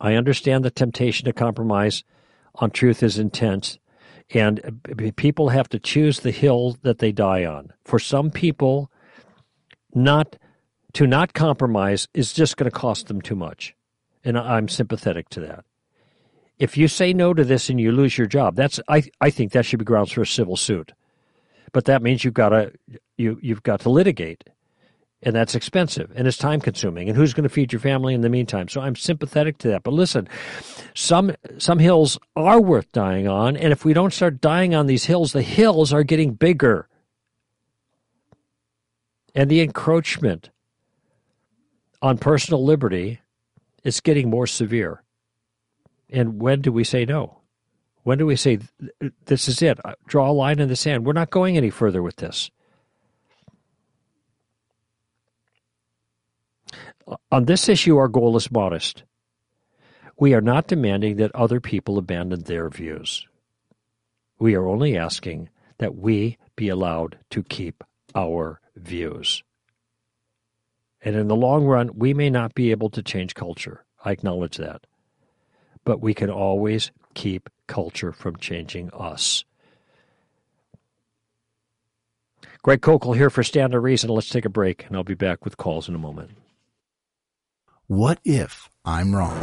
[0.00, 2.04] I understand the temptation to compromise
[2.54, 3.80] on truth is intense,
[4.32, 4.80] and
[5.16, 7.72] people have to choose the hill that they die on.
[7.84, 8.92] For some people,
[9.92, 10.36] not
[10.92, 13.74] to not compromise is just going to cost them too much,
[14.22, 15.64] and I'm sympathetic to that.
[16.60, 19.50] If you say no to this and you lose your job, that's I I think
[19.50, 20.92] that should be grounds for a civil suit.
[21.72, 22.72] But that means you've got to
[23.16, 24.44] you you've got to litigate
[25.22, 28.20] and that's expensive and it's time consuming and who's going to feed your family in
[28.20, 28.68] the meantime?
[28.68, 29.82] So i'm sympathetic to that.
[29.82, 30.28] But listen
[30.94, 35.04] some some hills are worth dying on and if we don't start dying on these
[35.04, 36.88] hills the hills are getting bigger.
[39.34, 40.50] And the encroachment
[42.02, 43.20] on personal liberty
[43.84, 45.02] is getting more severe.
[46.08, 47.38] And when do we say no?
[48.02, 48.58] When do we say
[49.26, 49.78] this is it.
[49.84, 51.04] Uh, draw a line in the sand.
[51.04, 52.50] We're not going any further with this
[57.30, 59.04] On this issue, our goal is modest.
[60.18, 63.26] We are not demanding that other people abandon their views.
[64.38, 65.48] We are only asking
[65.78, 67.82] that we be allowed to keep
[68.14, 69.42] our views.
[71.02, 73.84] And in the long run, we may not be able to change culture.
[74.04, 74.86] I acknowledge that.
[75.84, 79.44] But we can always keep culture from changing us.
[82.62, 84.10] Greg Koukl here for Stand to Reason.
[84.10, 86.32] Let's take a break, and I'll be back with calls in a moment.
[87.90, 89.36] What if I'm wrong?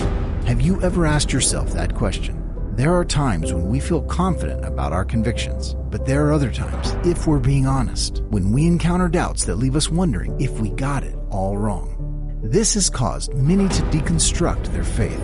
[0.45, 2.41] Have you ever asked yourself that question?
[2.77, 6.95] There are times when we feel confident about our convictions, but there are other times,
[7.05, 11.03] if we're being honest, when we encounter doubts that leave us wondering if we got
[11.03, 12.39] it all wrong.
[12.41, 15.19] This has caused many to deconstruct their faith.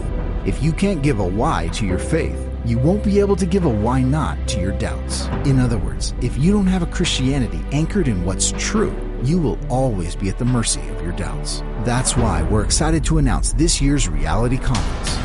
[0.45, 3.63] If you can't give a why to your faith, you won't be able to give
[3.63, 5.27] a why not to your doubts.
[5.45, 8.93] In other words, if you don't have a Christianity anchored in what's true,
[9.27, 11.63] you will always be at the mercy of your doubts.
[11.83, 15.17] That's why we're excited to announce this year's Reality Conference.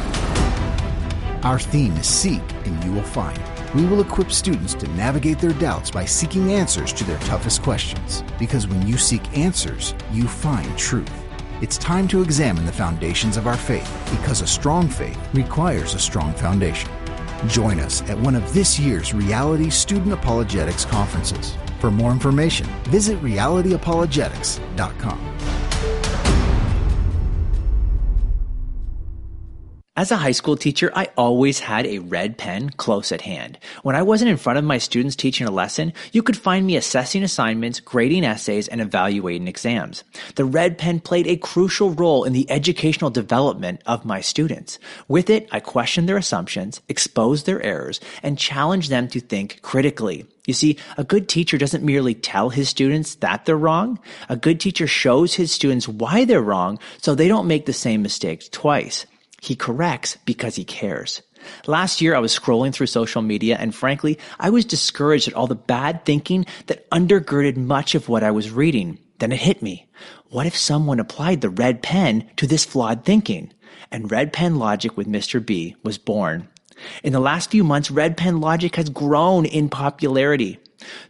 [1.45, 3.41] Our theme is Seek and You Will Find.
[3.75, 8.23] We will equip students to navigate their doubts by seeking answers to their toughest questions.
[8.39, 11.11] Because when you seek answers, you find truth.
[11.61, 15.99] It's time to examine the foundations of our faith because a strong faith requires a
[15.99, 16.91] strong foundation.
[17.47, 21.57] Join us at one of this year's Reality Student Apologetics conferences.
[21.79, 25.58] For more information, visit realityapologetics.com.
[29.99, 33.59] As a high school teacher, I always had a red pen close at hand.
[33.83, 36.77] When I wasn't in front of my students teaching a lesson, you could find me
[36.77, 40.05] assessing assignments, grading essays, and evaluating exams.
[40.37, 44.79] The red pen played a crucial role in the educational development of my students.
[45.09, 50.25] With it, I questioned their assumptions, exposed their errors, and challenged them to think critically.
[50.47, 53.99] You see, a good teacher doesn't merely tell his students that they're wrong.
[54.29, 58.01] A good teacher shows his students why they're wrong so they don't make the same
[58.01, 59.05] mistakes twice.
[59.41, 61.23] He corrects because he cares.
[61.67, 65.47] Last year, I was scrolling through social media, and frankly, I was discouraged at all
[65.47, 68.99] the bad thinking that undergirded much of what I was reading.
[69.19, 69.89] Then it hit me.
[70.31, 73.53] What if someone applied the red pen to this flawed thinking?
[73.91, 75.45] And red pen logic with Mr.
[75.45, 76.49] B was born.
[77.03, 80.59] In the last few months, red pen logic has grown in popularity.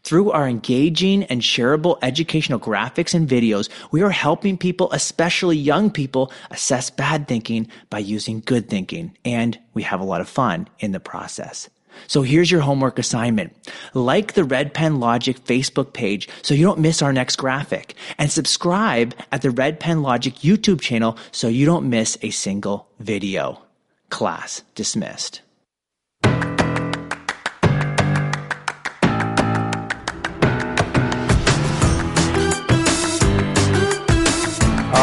[0.02, 5.90] Through our engaging and shareable educational graphics and videos, we are helping people, especially young
[5.90, 9.16] people, assess bad thinking by using good thinking.
[9.24, 11.68] And we have a lot of fun in the process.
[12.06, 13.54] So here's your homework assignment.
[13.94, 17.94] Like the Red Pen Logic Facebook page so you don't miss our next graphic.
[18.18, 22.88] And subscribe at the Red Pen Logic YouTube channel so you don't miss a single
[23.00, 23.62] video.
[24.10, 25.42] Class dismissed.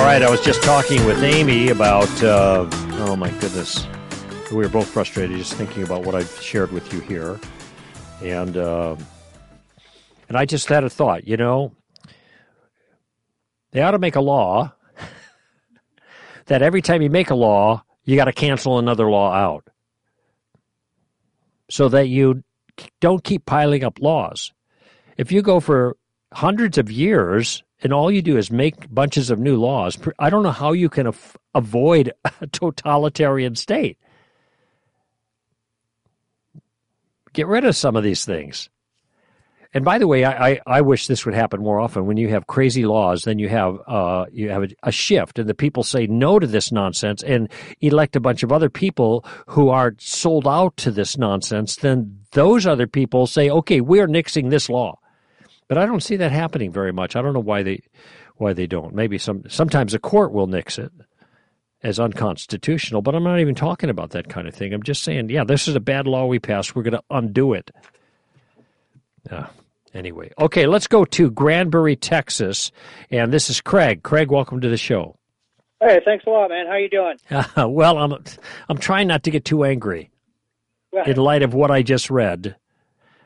[0.05, 3.87] Right, I was just talking with Amy about, uh, oh my goodness,
[4.51, 7.39] we were both frustrated just thinking about what I've shared with you here.
[8.21, 8.97] And uh,
[10.29, 11.71] and I just had a thought, you know,
[13.71, 14.73] they ought to make a law
[16.45, 19.67] that every time you make a law, you got to cancel another law out
[21.67, 22.43] so that you
[23.01, 24.53] don't keep piling up laws.
[25.17, 25.97] If you go for
[26.31, 30.41] hundreds of years and all you do is make bunches of new laws, I don't
[30.41, 32.11] know how you can af- avoid
[32.41, 33.99] a totalitarian state.
[37.33, 38.71] Get rid of some of these things.
[39.71, 42.07] And by the way, I, I, I, wish this would happen more often.
[42.07, 45.47] When you have crazy laws, then you have uh, you have a, a, shift, and
[45.47, 49.69] the people say no to this nonsense and elect a bunch of other people who
[49.69, 51.75] are sold out to this nonsense.
[51.75, 54.97] Then those other people say, "Okay, we're nixing this law,"
[55.67, 57.15] but I don't see that happening very much.
[57.15, 57.81] I don't know why they
[58.37, 58.93] why they don't.
[58.93, 60.91] Maybe some sometimes a court will nix it
[61.83, 64.73] as unconstitutional, but I'm not even talking about that kind of thing.
[64.73, 66.75] I'm just saying, yeah, this is a bad law we passed.
[66.75, 67.69] We're going to undo it.
[69.31, 69.47] Yeah.
[69.93, 72.71] Anyway, okay, let's go to Granbury, Texas,
[73.11, 74.03] and this is Craig.
[74.03, 75.15] Craig, welcome to the show.
[75.79, 76.67] Hey, thanks a lot, man.
[76.67, 77.17] How you doing?
[77.29, 78.13] Uh, well, I'm
[78.67, 80.09] I'm trying not to get too angry
[81.05, 82.55] in light of what I just read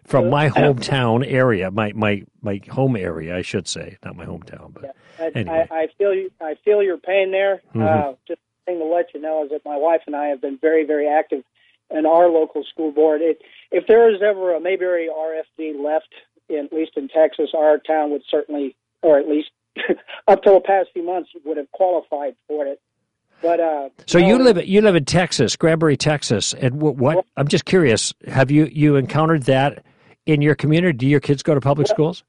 [0.10, 4.74] from my hometown area, my my my home area, I should say, not my hometown,
[4.74, 5.68] but yeah, I, anyway.
[5.70, 6.32] I, I feel you.
[6.42, 7.62] I feel your pain there.
[7.76, 7.82] Mm-hmm.
[7.84, 10.58] Uh, just thing to let you know is that my wife and I have been
[10.58, 11.44] very very active
[11.92, 13.22] in our local school board.
[13.22, 13.42] It,
[13.72, 16.14] if there is ever a Mayberry RFD left
[16.50, 19.50] in, at least in Texas, our town would certainly, or at least
[20.28, 22.82] up till the past few months, would have qualified for it.
[23.42, 27.26] But uh, so you live you live in Texas, Granbury, Texas, and what, what?
[27.38, 28.14] I'm just curious.
[28.28, 29.86] Have you you encountered that
[30.30, 30.98] in your community?
[30.98, 32.24] Do your kids go to public well, schools?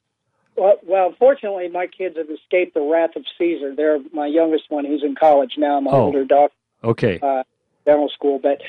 [0.56, 3.74] Well, well, fortunately, my kids have escaped the wrath of Caesar.
[3.74, 5.80] They're my youngest one; he's in college now.
[5.80, 7.42] My oh, older daughter, okay, uh,
[7.84, 8.38] dental school.
[8.42, 8.60] But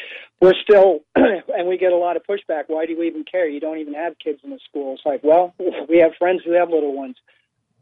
[0.41, 2.63] we're still, and we get a lot of pushback.
[2.67, 3.47] Why do we even care?
[3.47, 4.93] You don't even have kids in the school.
[4.93, 5.53] It's like, well,
[5.89, 7.15] we have friends who have little ones.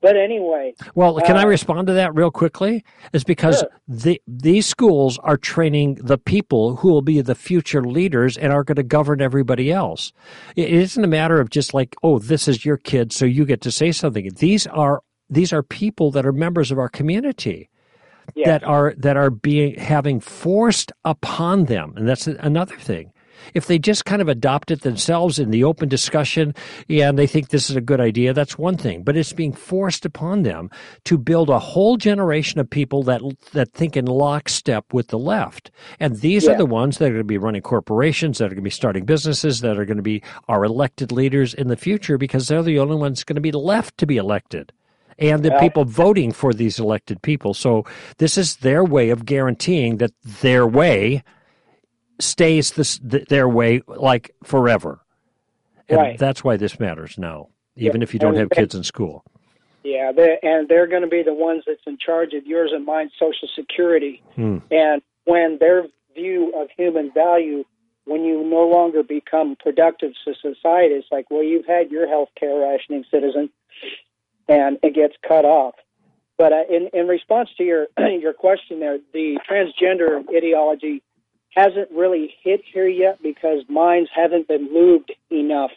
[0.01, 0.73] But anyway.
[0.95, 2.85] Well, can uh, I respond to that real quickly?
[3.11, 3.69] It's because sure.
[3.87, 8.63] the, these schools are training the people who will be the future leaders and are
[8.63, 10.13] going to govern everybody else.
[10.55, 13.61] It isn't a matter of just like, oh, this is your kid, so you get
[13.61, 14.29] to say something.
[14.35, 17.69] These are these are people that are members of our community
[18.35, 18.47] yes.
[18.47, 23.11] that are that are being having forced upon them, and that's another thing.
[23.53, 26.53] If they just kind of adopt it themselves in the open discussion,
[26.87, 29.03] yeah, and they think this is a good idea, that's one thing.
[29.03, 30.69] But it's being forced upon them
[31.05, 33.21] to build a whole generation of people that
[33.53, 35.71] that think in lockstep with the left.
[35.99, 36.51] And these yeah.
[36.51, 38.69] are the ones that are going to be running corporations, that are going to be
[38.69, 42.63] starting businesses, that are going to be our elected leaders in the future because they're
[42.63, 44.71] the only ones going to be left to be elected
[45.19, 47.53] and the people voting for these elected people.
[47.53, 47.85] So
[48.17, 50.11] this is their way of guaranteeing that
[50.41, 51.23] their way
[52.19, 54.99] stays this, their way like forever.
[55.87, 56.19] And right.
[56.19, 58.03] that's why this matters now, even yeah.
[58.03, 59.23] if you don't and have kids in school.
[59.83, 62.85] Yeah, they're, and they're going to be the ones that's in charge of yours and
[62.85, 64.21] mine Social Security.
[64.35, 64.57] Hmm.
[64.69, 67.63] And when their view of human value,
[68.05, 72.29] when you no longer become productive to society, it's like, well, you've had your health
[72.37, 73.49] care rationing, citizen
[74.49, 75.75] and it gets cut off.
[76.37, 81.01] But uh, in in response to your your question there, the transgender ideology
[81.55, 85.71] hasn't really hit here yet because minds haven't been lubed enough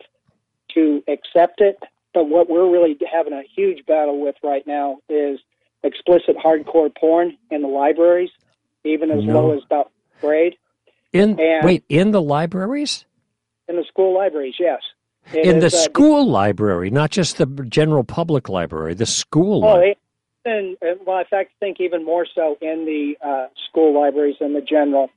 [0.74, 1.78] to accept it.
[2.14, 5.40] But what we're really having a huge battle with right now is
[5.82, 8.30] explicit hardcore porn in the libraries,
[8.84, 9.34] even as no.
[9.34, 10.56] low as about grade.
[11.12, 13.04] In and wait, in the libraries?
[13.68, 14.80] In the school libraries, yes.
[15.32, 19.64] It in is, the uh, school library, not just the general public library, the school.
[19.64, 19.98] Oh, library.
[20.44, 24.52] and, well, in fact, I think even more so in the uh, school libraries than
[24.52, 25.10] the general.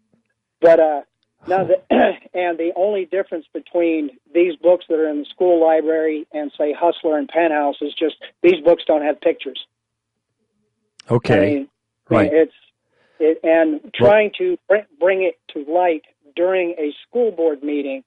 [0.66, 1.01] But uh,
[1.47, 1.76] now, the,
[2.34, 6.74] and the only difference between these books that are in the school library and say
[6.74, 9.63] Hustler and Penthouse is just these books don't have pictures.
[11.11, 11.68] Okay, I mean,
[12.09, 12.32] right.
[12.34, 12.53] It's
[13.20, 14.57] it, and trying to
[14.99, 16.01] bring it to light
[16.36, 18.03] during a school board meeting.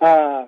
[0.00, 0.46] Uh,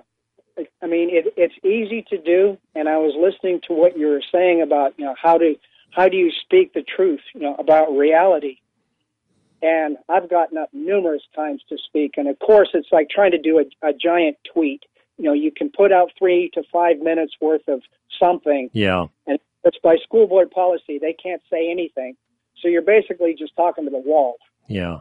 [0.81, 4.23] I mean, it, it's easy to do, and I was listening to what you were
[4.31, 5.53] saying about, you know, how to
[5.91, 8.57] how do you speak the truth, you know, about reality.
[9.61, 13.37] And I've gotten up numerous times to speak, and of course, it's like trying to
[13.37, 14.83] do a, a giant tweet.
[15.17, 17.81] You know, you can put out three to five minutes worth of
[18.19, 22.15] something, yeah, and it's by school board policy they can't say anything,
[22.61, 24.37] so you're basically just talking to the wall.
[24.67, 24.99] Yeah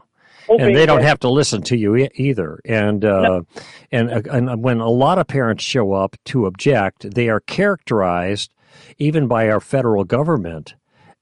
[0.48, 2.60] and they don't have to listen to you e- either.
[2.64, 3.46] And uh, no.
[3.92, 8.52] and uh, and when a lot of parents show up to object, they are characterized
[8.98, 10.74] even by our federal government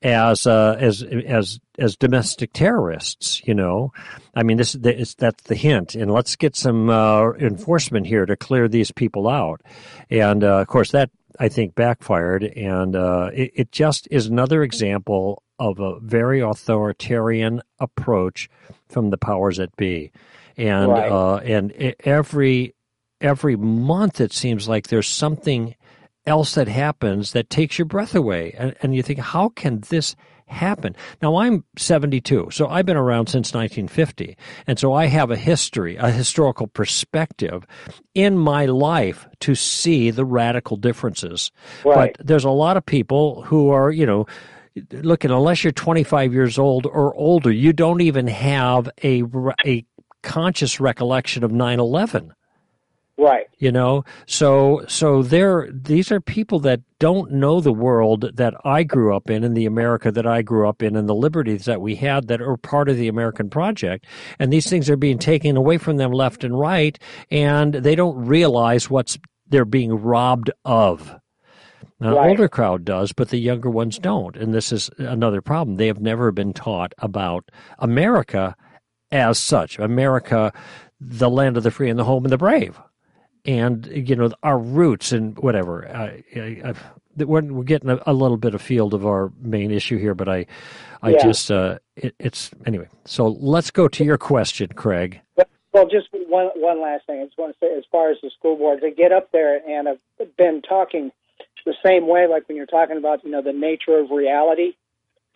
[0.03, 3.43] as uh, as as as domestic terrorists.
[3.47, 3.93] You know,
[4.35, 5.95] I mean, this is that's the hint.
[5.95, 9.61] And let's get some uh, enforcement here to clear these people out.
[10.11, 14.63] And uh, of course, that I think backfired, and uh, it, it just is another
[14.63, 18.49] example of a very authoritarian approach
[18.89, 20.13] from the powers that be.
[20.57, 21.11] And Right.
[21.11, 22.75] uh, and every
[23.21, 25.75] every month it seems like there's something
[26.27, 28.55] else that happens that takes your breath away.
[28.59, 30.17] And, and you think, how can this
[30.47, 30.97] happen?
[31.21, 34.37] Now, I'm 72, so I've been around since 1950.
[34.67, 37.67] And so I have a history, a historical perspective
[38.15, 41.51] in my life to see the radical differences.
[41.85, 42.17] Right.
[42.17, 44.27] But there's a lot of people who are, you know,
[44.93, 49.23] looking, unless you're 25 years old or older, you don't even have a,
[49.65, 49.85] a
[50.23, 52.33] conscious recollection of 9 11
[53.19, 53.47] Right.
[53.59, 58.83] you know so so they're these are people that don't know the world that i
[58.83, 61.81] grew up in and the america that i grew up in and the liberties that
[61.81, 64.05] we had that are part of the american project
[64.39, 66.99] and these things are being taken away from them left and right
[67.31, 71.17] and they don't realize what's they're being robbed of
[71.99, 72.29] now, the Right.
[72.31, 74.37] older crowd does, but the younger ones don't.
[74.37, 75.79] And this is another problem.
[75.79, 78.55] They have never been taught about America
[79.11, 79.79] as such.
[79.79, 80.53] America,
[81.01, 82.79] the land of the free and the home and the brave
[83.47, 85.89] and you know our roots and whatever.
[85.89, 86.75] I, I,
[87.17, 90.29] we're, we're getting a, a little bit of field of our main issue here, but
[90.29, 90.47] I,
[91.03, 91.23] I Yeah.
[91.23, 92.89] just uh, it, it's anyway.
[93.05, 95.21] So let's go to your question, Craig.
[95.73, 97.21] Well, just one one last thing.
[97.21, 99.57] I just want to say, as far as the school boards, they get up there
[99.57, 101.13] and have been talking
[101.67, 104.73] the same way, like when you're talking about, you know, the nature of reality,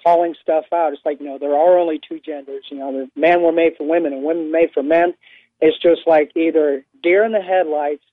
[0.03, 0.95] calling stuff out.
[0.95, 2.65] It's like, you know, there are only two genders.
[2.71, 5.13] You know, the men were made for women and women made for men.
[5.61, 8.05] It's just like either deer in the headlights,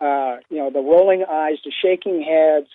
[0.00, 2.68] uh, you know, the rolling eyes, the shaking heads,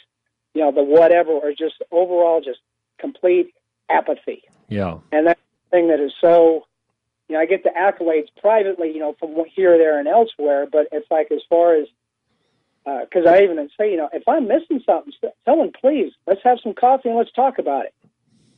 [0.53, 2.59] you know, the whatever, or just overall just
[2.97, 3.53] complete
[3.89, 4.43] apathy.
[4.67, 6.65] Yeah, and that's the thing that is so
[7.29, 10.87] you know i get the accolades privately you know from here there and elsewhere but
[10.91, 11.87] it's like as far as
[12.85, 15.13] because i even say you know if i'm missing something
[15.45, 17.93] someone please let's have some coffee and let's talk about it.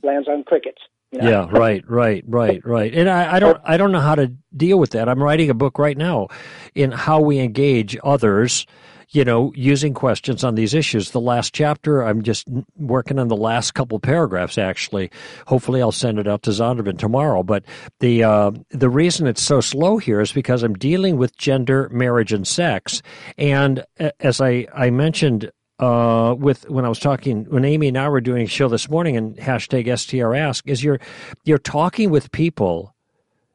[0.03, 0.81] Lands on crickets
[1.12, 1.30] you know?
[1.30, 2.93] yeah, right, right, right, right.
[2.93, 5.09] And I, I don't, I don't know how to deal with that.
[5.09, 6.30] I'm writing a book right now
[6.74, 8.66] in how we engage others.
[9.14, 11.12] You know, using questions on these issues.
[11.12, 12.47] The last chapter, I'm just
[12.78, 14.57] working on the last couple paragraphs.
[14.57, 15.12] Actually,
[15.47, 17.43] hopefully, I'll send it out to Zondervan tomorrow.
[17.43, 17.66] But
[17.99, 22.32] the uh, the reason it's so slow here is because I'm dealing with gender, marriage,
[22.32, 23.01] and sex.
[23.38, 23.84] And
[24.22, 25.51] as I I mentioned
[25.82, 28.89] uh, with when I was talking when Amy and I were doing a show this
[28.89, 30.99] morning and hashtag STR Ask is you're
[31.43, 32.95] you're talking with people,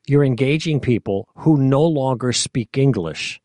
[0.06, 3.40] you're engaging people who no longer speak English.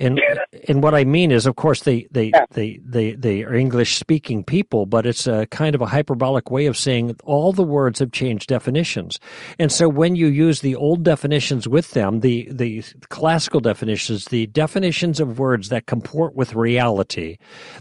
[0.00, 0.18] And
[0.66, 4.42] and what I mean is, of course, they they, they, they, they are English speaking
[4.42, 8.10] people, but it's a kind of a hyperbolic way of saying all the words have
[8.10, 9.20] changed definitions.
[9.58, 14.46] And so when you use the old definitions with them, the the classical definitions, the
[14.48, 17.36] definitions of words that comport with reality,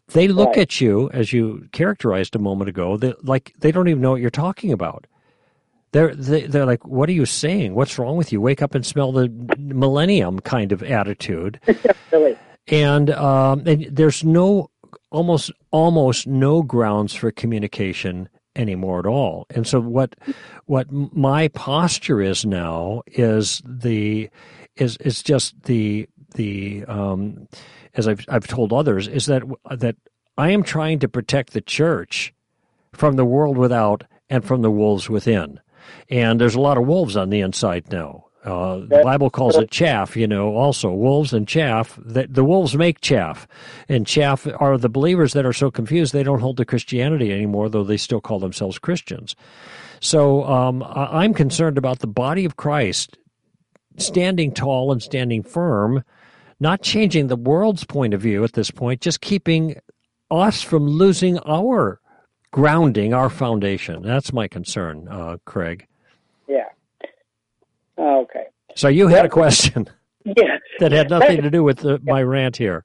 [0.09, 0.59] they look Right.
[0.59, 4.21] at you as you characterized a moment ago, they, like they don't even know what
[4.21, 5.07] you're talking about.
[5.91, 7.73] They're they, they're like, what are you saying?
[7.73, 8.41] What's wrong with you?
[8.41, 11.59] Wake up and smell the millennium kind of attitude
[12.11, 12.37] really
[12.69, 14.69] and um, and there's no
[15.11, 19.45] almost almost no grounds for communication anymore at all.
[19.49, 20.15] And so what
[20.65, 24.29] what my posture is now is the
[24.75, 27.47] is is just the the um,
[27.95, 29.95] as I've I've told others is that that
[30.37, 32.33] I am trying to protect the church
[32.93, 35.59] from the world without and from the wolves within.
[36.09, 38.25] And there's a lot of wolves on the inside now.
[38.43, 41.99] Uh, the Bible calls it chaff, you know, also wolves and chaff.
[42.01, 43.47] The, the wolves make chaff,
[43.89, 47.67] and chaff are the believers that are so confused they don't hold to Christianity anymore,
[47.67, 49.35] though they still call themselves Christians.
[49.99, 53.17] So um, I'm concerned about the body of Christ
[53.97, 56.03] standing tall and standing firm,
[56.61, 59.75] not changing the world's point of view at this point, just keeping
[60.31, 61.99] us from losing our
[62.51, 64.01] grounding, our foundation.
[64.01, 65.87] That's my concern, uh, Craig.
[66.47, 66.65] yeah
[67.97, 68.45] okay
[68.75, 69.89] So you had a question
[70.23, 72.83] yeah that had nothing to do with the, my rant here.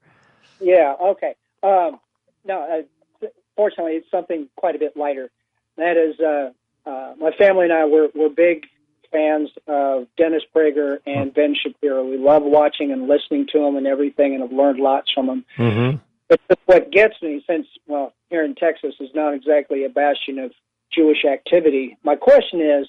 [0.59, 0.95] Yeah.
[1.01, 1.35] Okay.
[1.63, 1.99] Um,
[2.45, 2.83] no.
[3.21, 5.29] Uh, fortunately, it's something quite a bit lighter.
[5.77, 6.51] That is, uh,
[6.89, 8.65] uh, my family and I were were big
[9.11, 12.05] fans of Dennis Prager and Ben Shapiro.
[12.05, 15.45] We love watching and listening to them and everything, and have learned lots from them.
[15.57, 15.97] Mm-hmm.
[16.27, 20.51] But what gets me, since well, here in Texas is not exactly a bastion of
[20.91, 21.97] Jewish activity.
[22.03, 22.87] My question is,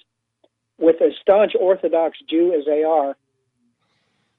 [0.79, 3.17] with a staunch Orthodox Jew as they are,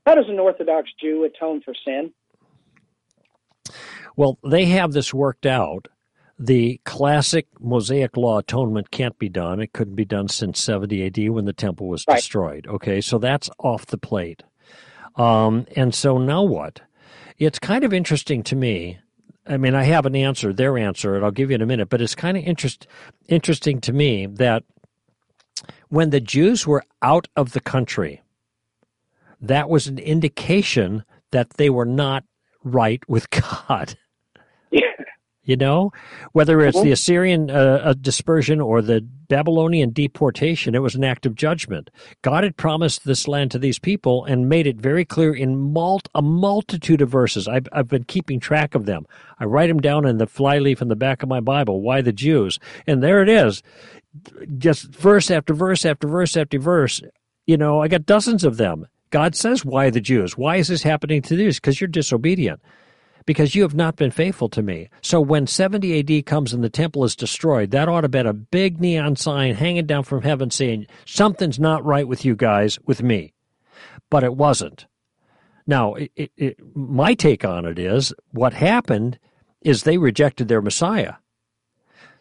[0.05, 2.11] how does an Orthodox Jew atone for sin?
[4.15, 5.89] Well, they have this worked out
[6.39, 9.59] the classic Mosaic law atonement can't be done.
[9.59, 12.17] It couldn't be done since 70 AD when the temple was Right.
[12.17, 12.67] destroyed.
[12.67, 14.43] Okay, so that's off the plate.
[15.15, 16.81] Um, and so now what?
[17.37, 18.99] It's kind of interesting to me.
[19.45, 21.89] I mean, I have an answer, their answer, and I'll give you in a minute,
[21.89, 22.87] but it's kind of interest,
[23.29, 24.63] interesting to me that
[25.89, 28.21] when the Jews were out of the country,
[29.39, 32.23] that was an indication that they were not
[32.63, 33.29] right with
[33.69, 33.97] God.
[35.47, 35.93] You know,
[36.33, 41.25] whether it's the Assyrian uh, uh, dispersion or the Babylonian deportation, it was an act
[41.25, 41.89] of judgment.
[42.21, 46.09] God had promised this land to these people and made it very clear in mult-
[46.13, 47.47] a multitude of verses.
[47.47, 49.07] I've, I've been keeping track of them.
[49.39, 51.81] I write them down in the flyleaf in the back of my Bible.
[51.81, 52.59] Why the Jews?
[52.85, 53.63] And there it is,
[54.57, 57.01] just verse after verse after verse after verse.
[57.45, 58.85] You know, I got dozens of them.
[59.11, 60.37] God says, "Why the Jews?
[60.37, 61.55] Why is this happening to these?
[61.55, 62.59] Because you're disobedient."
[63.27, 64.89] Because you have not been faithful to me.
[65.01, 68.33] So when 70 AD comes and the temple is destroyed, that ought to be a
[68.33, 73.03] big neon sign hanging down from heaven saying, something's not right with you guys, with
[73.03, 73.33] me.
[74.09, 74.87] But it wasn't.
[75.67, 79.19] Now, it, it, my take on it is what happened
[79.61, 81.15] is they rejected their Messiah.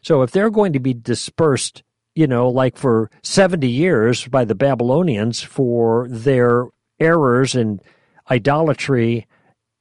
[0.02, 1.84] So if they're going to be dispersed,
[2.16, 6.66] you know, like for 70 years by the Babylonians for their
[6.98, 7.80] errors and
[8.28, 9.28] idolatry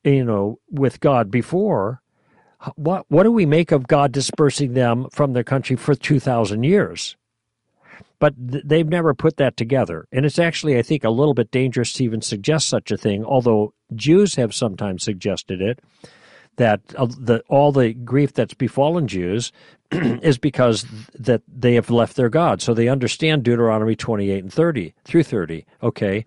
[0.06, 2.02] you know, with God before,
[2.76, 6.64] what what do we make of God dispersing them from their country for two thousand
[6.64, 7.18] years?
[8.20, 11.52] But th- they've never put that together, and it's actually, I think, a little bit
[11.52, 13.26] dangerous to even suggest such a thing.
[13.26, 15.80] Although Jews have sometimes suggested it,
[16.56, 19.52] that uh, the all the grief that's befallen Jews
[19.92, 20.86] is because
[21.18, 22.62] that they have left their God.
[22.62, 25.66] So they understand Deuteronomy 28 and 30 through 30.
[25.84, 26.26] Okay.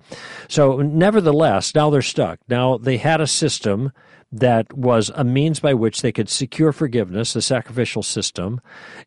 [0.48, 2.38] So nevertheless, now they're stuck.
[2.48, 3.92] Now they had a system
[4.30, 8.60] that was a means by which they could secure forgiveness, the sacrificial system,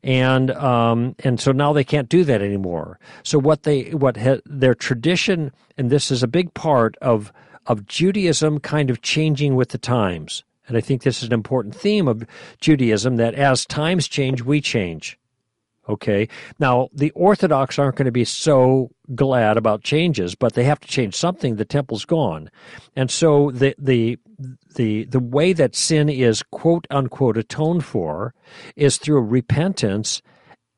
[0.04, 3.00] and um, and so now they can't do that anymore.
[3.24, 7.32] So what they what ha- their tradition, and this is a big part of
[7.68, 10.44] of Judaism, kind of changing with the times.
[10.72, 12.26] And I think this is an important theme of
[12.62, 15.20] Judaism that as times change, we change.
[15.90, 16.30] Okay.
[16.60, 20.88] Now, the Orthodox aren't going to be so glad about changes, but they have to
[20.88, 21.58] change something.
[21.58, 22.50] The temple's gone.
[22.96, 24.18] And so the, the,
[24.76, 28.34] the, the way that sin is quote unquote atoned for
[28.78, 30.22] is through repentance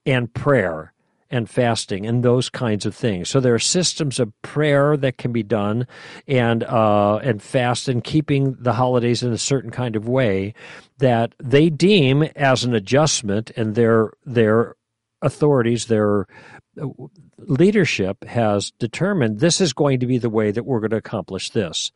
[0.07, 0.92] and prayer
[1.33, 3.27] and fasting and those kinds of things.
[3.27, 5.87] So there are systems of prayer that can be done
[6.27, 10.53] and uh, and fast and keeping the holidays in a certain kind of way
[10.99, 14.75] that they deem as an adjustment and their their
[15.23, 16.27] authorities their
[17.37, 21.49] leadership has determined this is going to be the way that we're going to accomplish
[21.49, 21.91] this.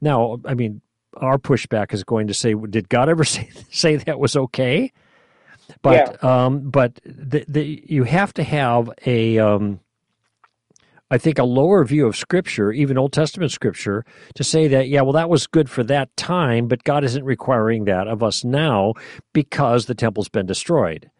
[0.00, 0.82] Now, I mean,
[1.16, 4.92] our pushback is going to say, did God ever say say that was okay?
[5.80, 9.80] But um, but the, the, you have to have a um,
[11.10, 14.04] I think a lower view of Scripture, even Old Testament Scripture,
[14.34, 17.84] to say that yeah, well, that was good for that time, but God isn't requiring
[17.84, 18.94] that of us now
[19.34, 21.10] because the temple's been destroyed.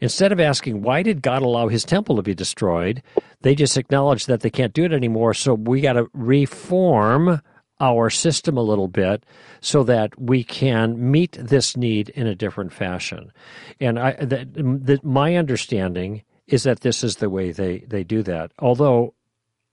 [0.00, 3.02] Instead of asking why did God allow His temple to be destroyed,
[3.42, 5.34] they just acknowledge that they can't do it anymore.
[5.34, 7.40] So we got to reform
[7.80, 9.24] our system a little bit
[9.60, 13.32] so that we can meet this need in a different fashion.
[13.80, 18.22] And I, that, that my understanding is that this is the way they, they do
[18.24, 18.52] that.
[18.58, 19.14] Although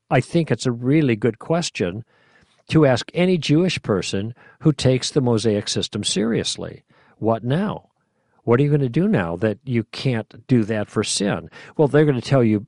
[0.09, 2.05] I think it's a really good question
[2.69, 6.83] to ask any Jewish person who takes the Mosaic system seriously.
[7.17, 7.89] What now?
[8.43, 11.49] What are you going to do now that you can't do that for sin?
[11.75, 12.65] Well, they're going to tell you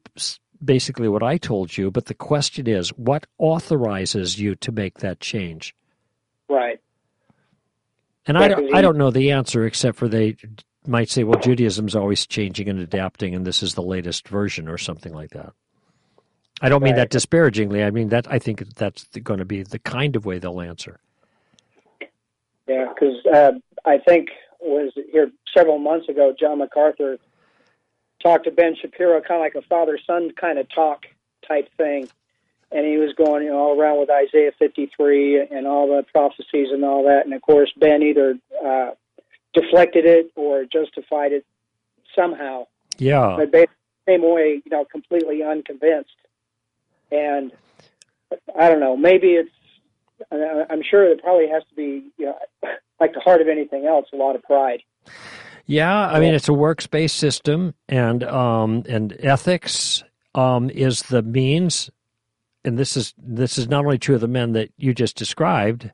[0.64, 5.20] basically what I told you, but the question is what authorizes you to make that
[5.20, 5.76] change?
[6.49, 6.80] Right.
[8.26, 10.36] And I don't, I don't know the answer except for they
[10.86, 14.78] might say, well, Judaism's always changing and adapting, and this is the latest version or
[14.78, 15.53] something like that.
[16.62, 17.01] I don't mean Right.
[17.01, 17.84] that disparagingly.
[17.84, 20.99] I mean that I think that's going to be the kind of way they'll answer.
[22.68, 23.51] Yeah, because uh,
[23.86, 24.30] I think
[24.60, 26.34] was here several months ago.
[26.38, 27.18] John MacArthur
[28.22, 31.05] talked to Ben Shapiro, kind of like a father-son kind of talk
[31.47, 32.09] type thing,
[32.72, 36.67] and he was going you know, all around with Isaiah 53 and all the prophecies
[36.72, 37.26] and all that.
[37.26, 38.91] And of course, Ben either uh,
[39.53, 41.45] deflected it or justified it
[42.15, 42.67] somehow,
[42.97, 43.36] Yeah.
[43.38, 43.76] but basically
[44.07, 46.09] came away, you know, completely unconvinced.
[47.11, 47.51] And
[48.57, 49.49] I don't know, maybe it's.
[50.32, 52.38] I'm sure it probably has to be, you know,
[52.99, 54.84] like the heart of anything else, a lot of pride.
[55.70, 60.03] Yeah, I mean it's a works-based system, and um, and ethics
[60.34, 61.91] um, is the means.
[62.65, 65.91] And this is this is not only true of the men that you just described,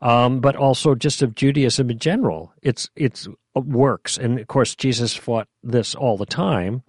[0.00, 2.52] um, but also just of Judaism in general.
[2.62, 4.16] It's it's works.
[4.16, 6.82] And of course, Jesus fought this all the time.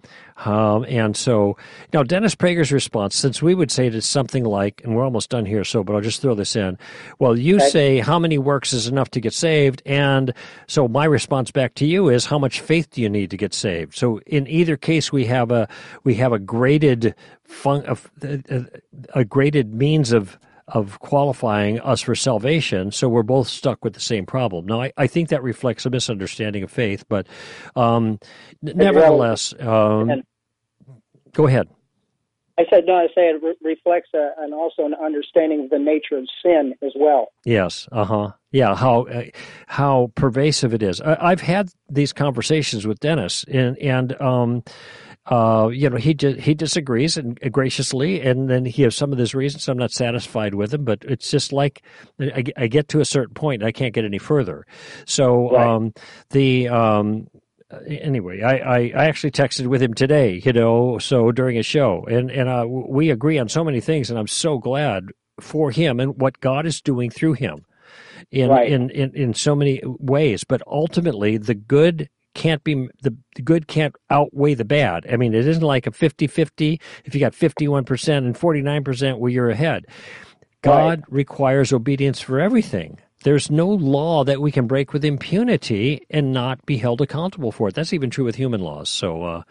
[0.44, 1.56] Um, and so
[1.92, 5.30] now Dennis Prager's response, since we would say it is something like, and we're almost
[5.30, 6.78] done here, so, but I'll just throw this in.
[7.18, 7.68] Well, you okay.
[7.68, 9.82] say how many works is enough to get saved.
[9.86, 10.32] And
[10.66, 13.54] so my response back to you is how much faith do you need to get
[13.54, 13.94] saved?
[13.94, 15.68] So in either case, we have a,
[16.02, 17.96] we have a graded fun, a,
[18.48, 18.66] a,
[19.20, 20.38] a graded means of,
[20.68, 22.90] of qualifying us for salvation.
[22.90, 24.66] So we're both stuck with the same problem.
[24.66, 27.26] Now, I, I think that reflects a misunderstanding of faith, but
[27.76, 28.18] um,
[28.62, 30.22] nevertheless, um,
[31.32, 31.68] go ahead.
[32.56, 32.94] I said no.
[32.94, 36.74] I say it re- reflects a, and also an understanding of the nature of sin
[36.82, 37.28] as well.
[37.44, 37.88] Yes.
[37.90, 38.30] Uh huh.
[38.52, 38.76] Yeah.
[38.76, 39.24] How uh,
[39.66, 41.00] how pervasive it is.
[41.00, 44.62] I, have had these conversations with Dennis, and and um,
[45.26, 49.18] uh, you know, he he disagrees and uh, graciously, and then he has some of
[49.18, 49.68] his reasons.
[49.68, 51.82] I'm not satisfied with him, but it's just like
[52.20, 54.66] I, I get to a certain point, I can't get any further.
[55.06, 55.66] So right.
[55.66, 55.94] um,
[56.30, 57.28] the um,
[57.86, 62.04] anyway, I, I, I, actually texted with him today, you know, so during a show,
[62.10, 65.06] and and uh, we agree on so many things, and I'm so glad
[65.40, 67.64] for him and what God is doing through him
[68.30, 68.70] in, right.
[68.70, 70.44] in, in, in so many ways.
[70.44, 75.06] But ultimately, the good can't be the, good can't outweigh the bad.
[75.10, 79.50] I mean, it isn't like a 50-50 if you got 51% and 49% where you're
[79.50, 79.86] ahead.
[80.62, 81.12] God right.
[81.12, 82.98] requires obedience for everything.
[83.24, 87.68] There's no law that we can break with impunity and not be held accountable for
[87.68, 87.74] it.
[87.74, 88.90] That's even true with human laws.
[88.90, 89.42] So, uh,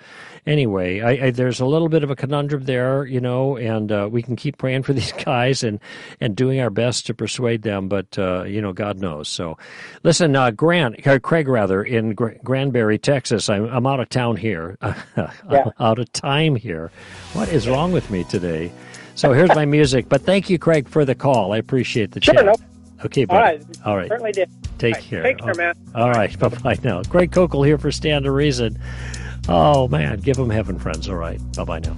[0.45, 4.07] anyway, I, I, there's a little bit of a conundrum there, you know, and uh,
[4.11, 5.79] we can keep praying for these guys and,
[6.21, 9.27] and doing our best to persuade them, but, uh, you know, God knows.
[9.27, 9.57] So,
[10.03, 14.77] listen, uh, Grant, Craig, rather, in Gr- Granbury, Texas, I'm, I'm out of town here,
[15.17, 15.71] yeah.
[15.79, 16.91] out of time here.
[17.33, 18.71] What is wrong with me today?
[19.15, 20.09] So here's my music.
[20.09, 21.53] But thank you, Craig, for the call.
[21.53, 22.45] I appreciate the sure, chat.
[22.45, 22.55] No
[23.05, 23.37] Okay, buddy.
[23.37, 23.65] All right.
[23.85, 24.09] All right.
[24.09, 24.49] Certainly did.
[24.77, 25.03] Take right.
[25.03, 25.23] care.
[25.23, 25.75] Take care, man.
[25.95, 26.37] Oh, all right.
[26.39, 27.01] Bye bye now.
[27.03, 28.77] Greg Koukl here for Stand to Reason.
[29.47, 30.19] Oh, man.
[30.19, 31.09] Give them heaven, friends.
[31.09, 31.39] All right.
[31.55, 31.95] Bye bye now.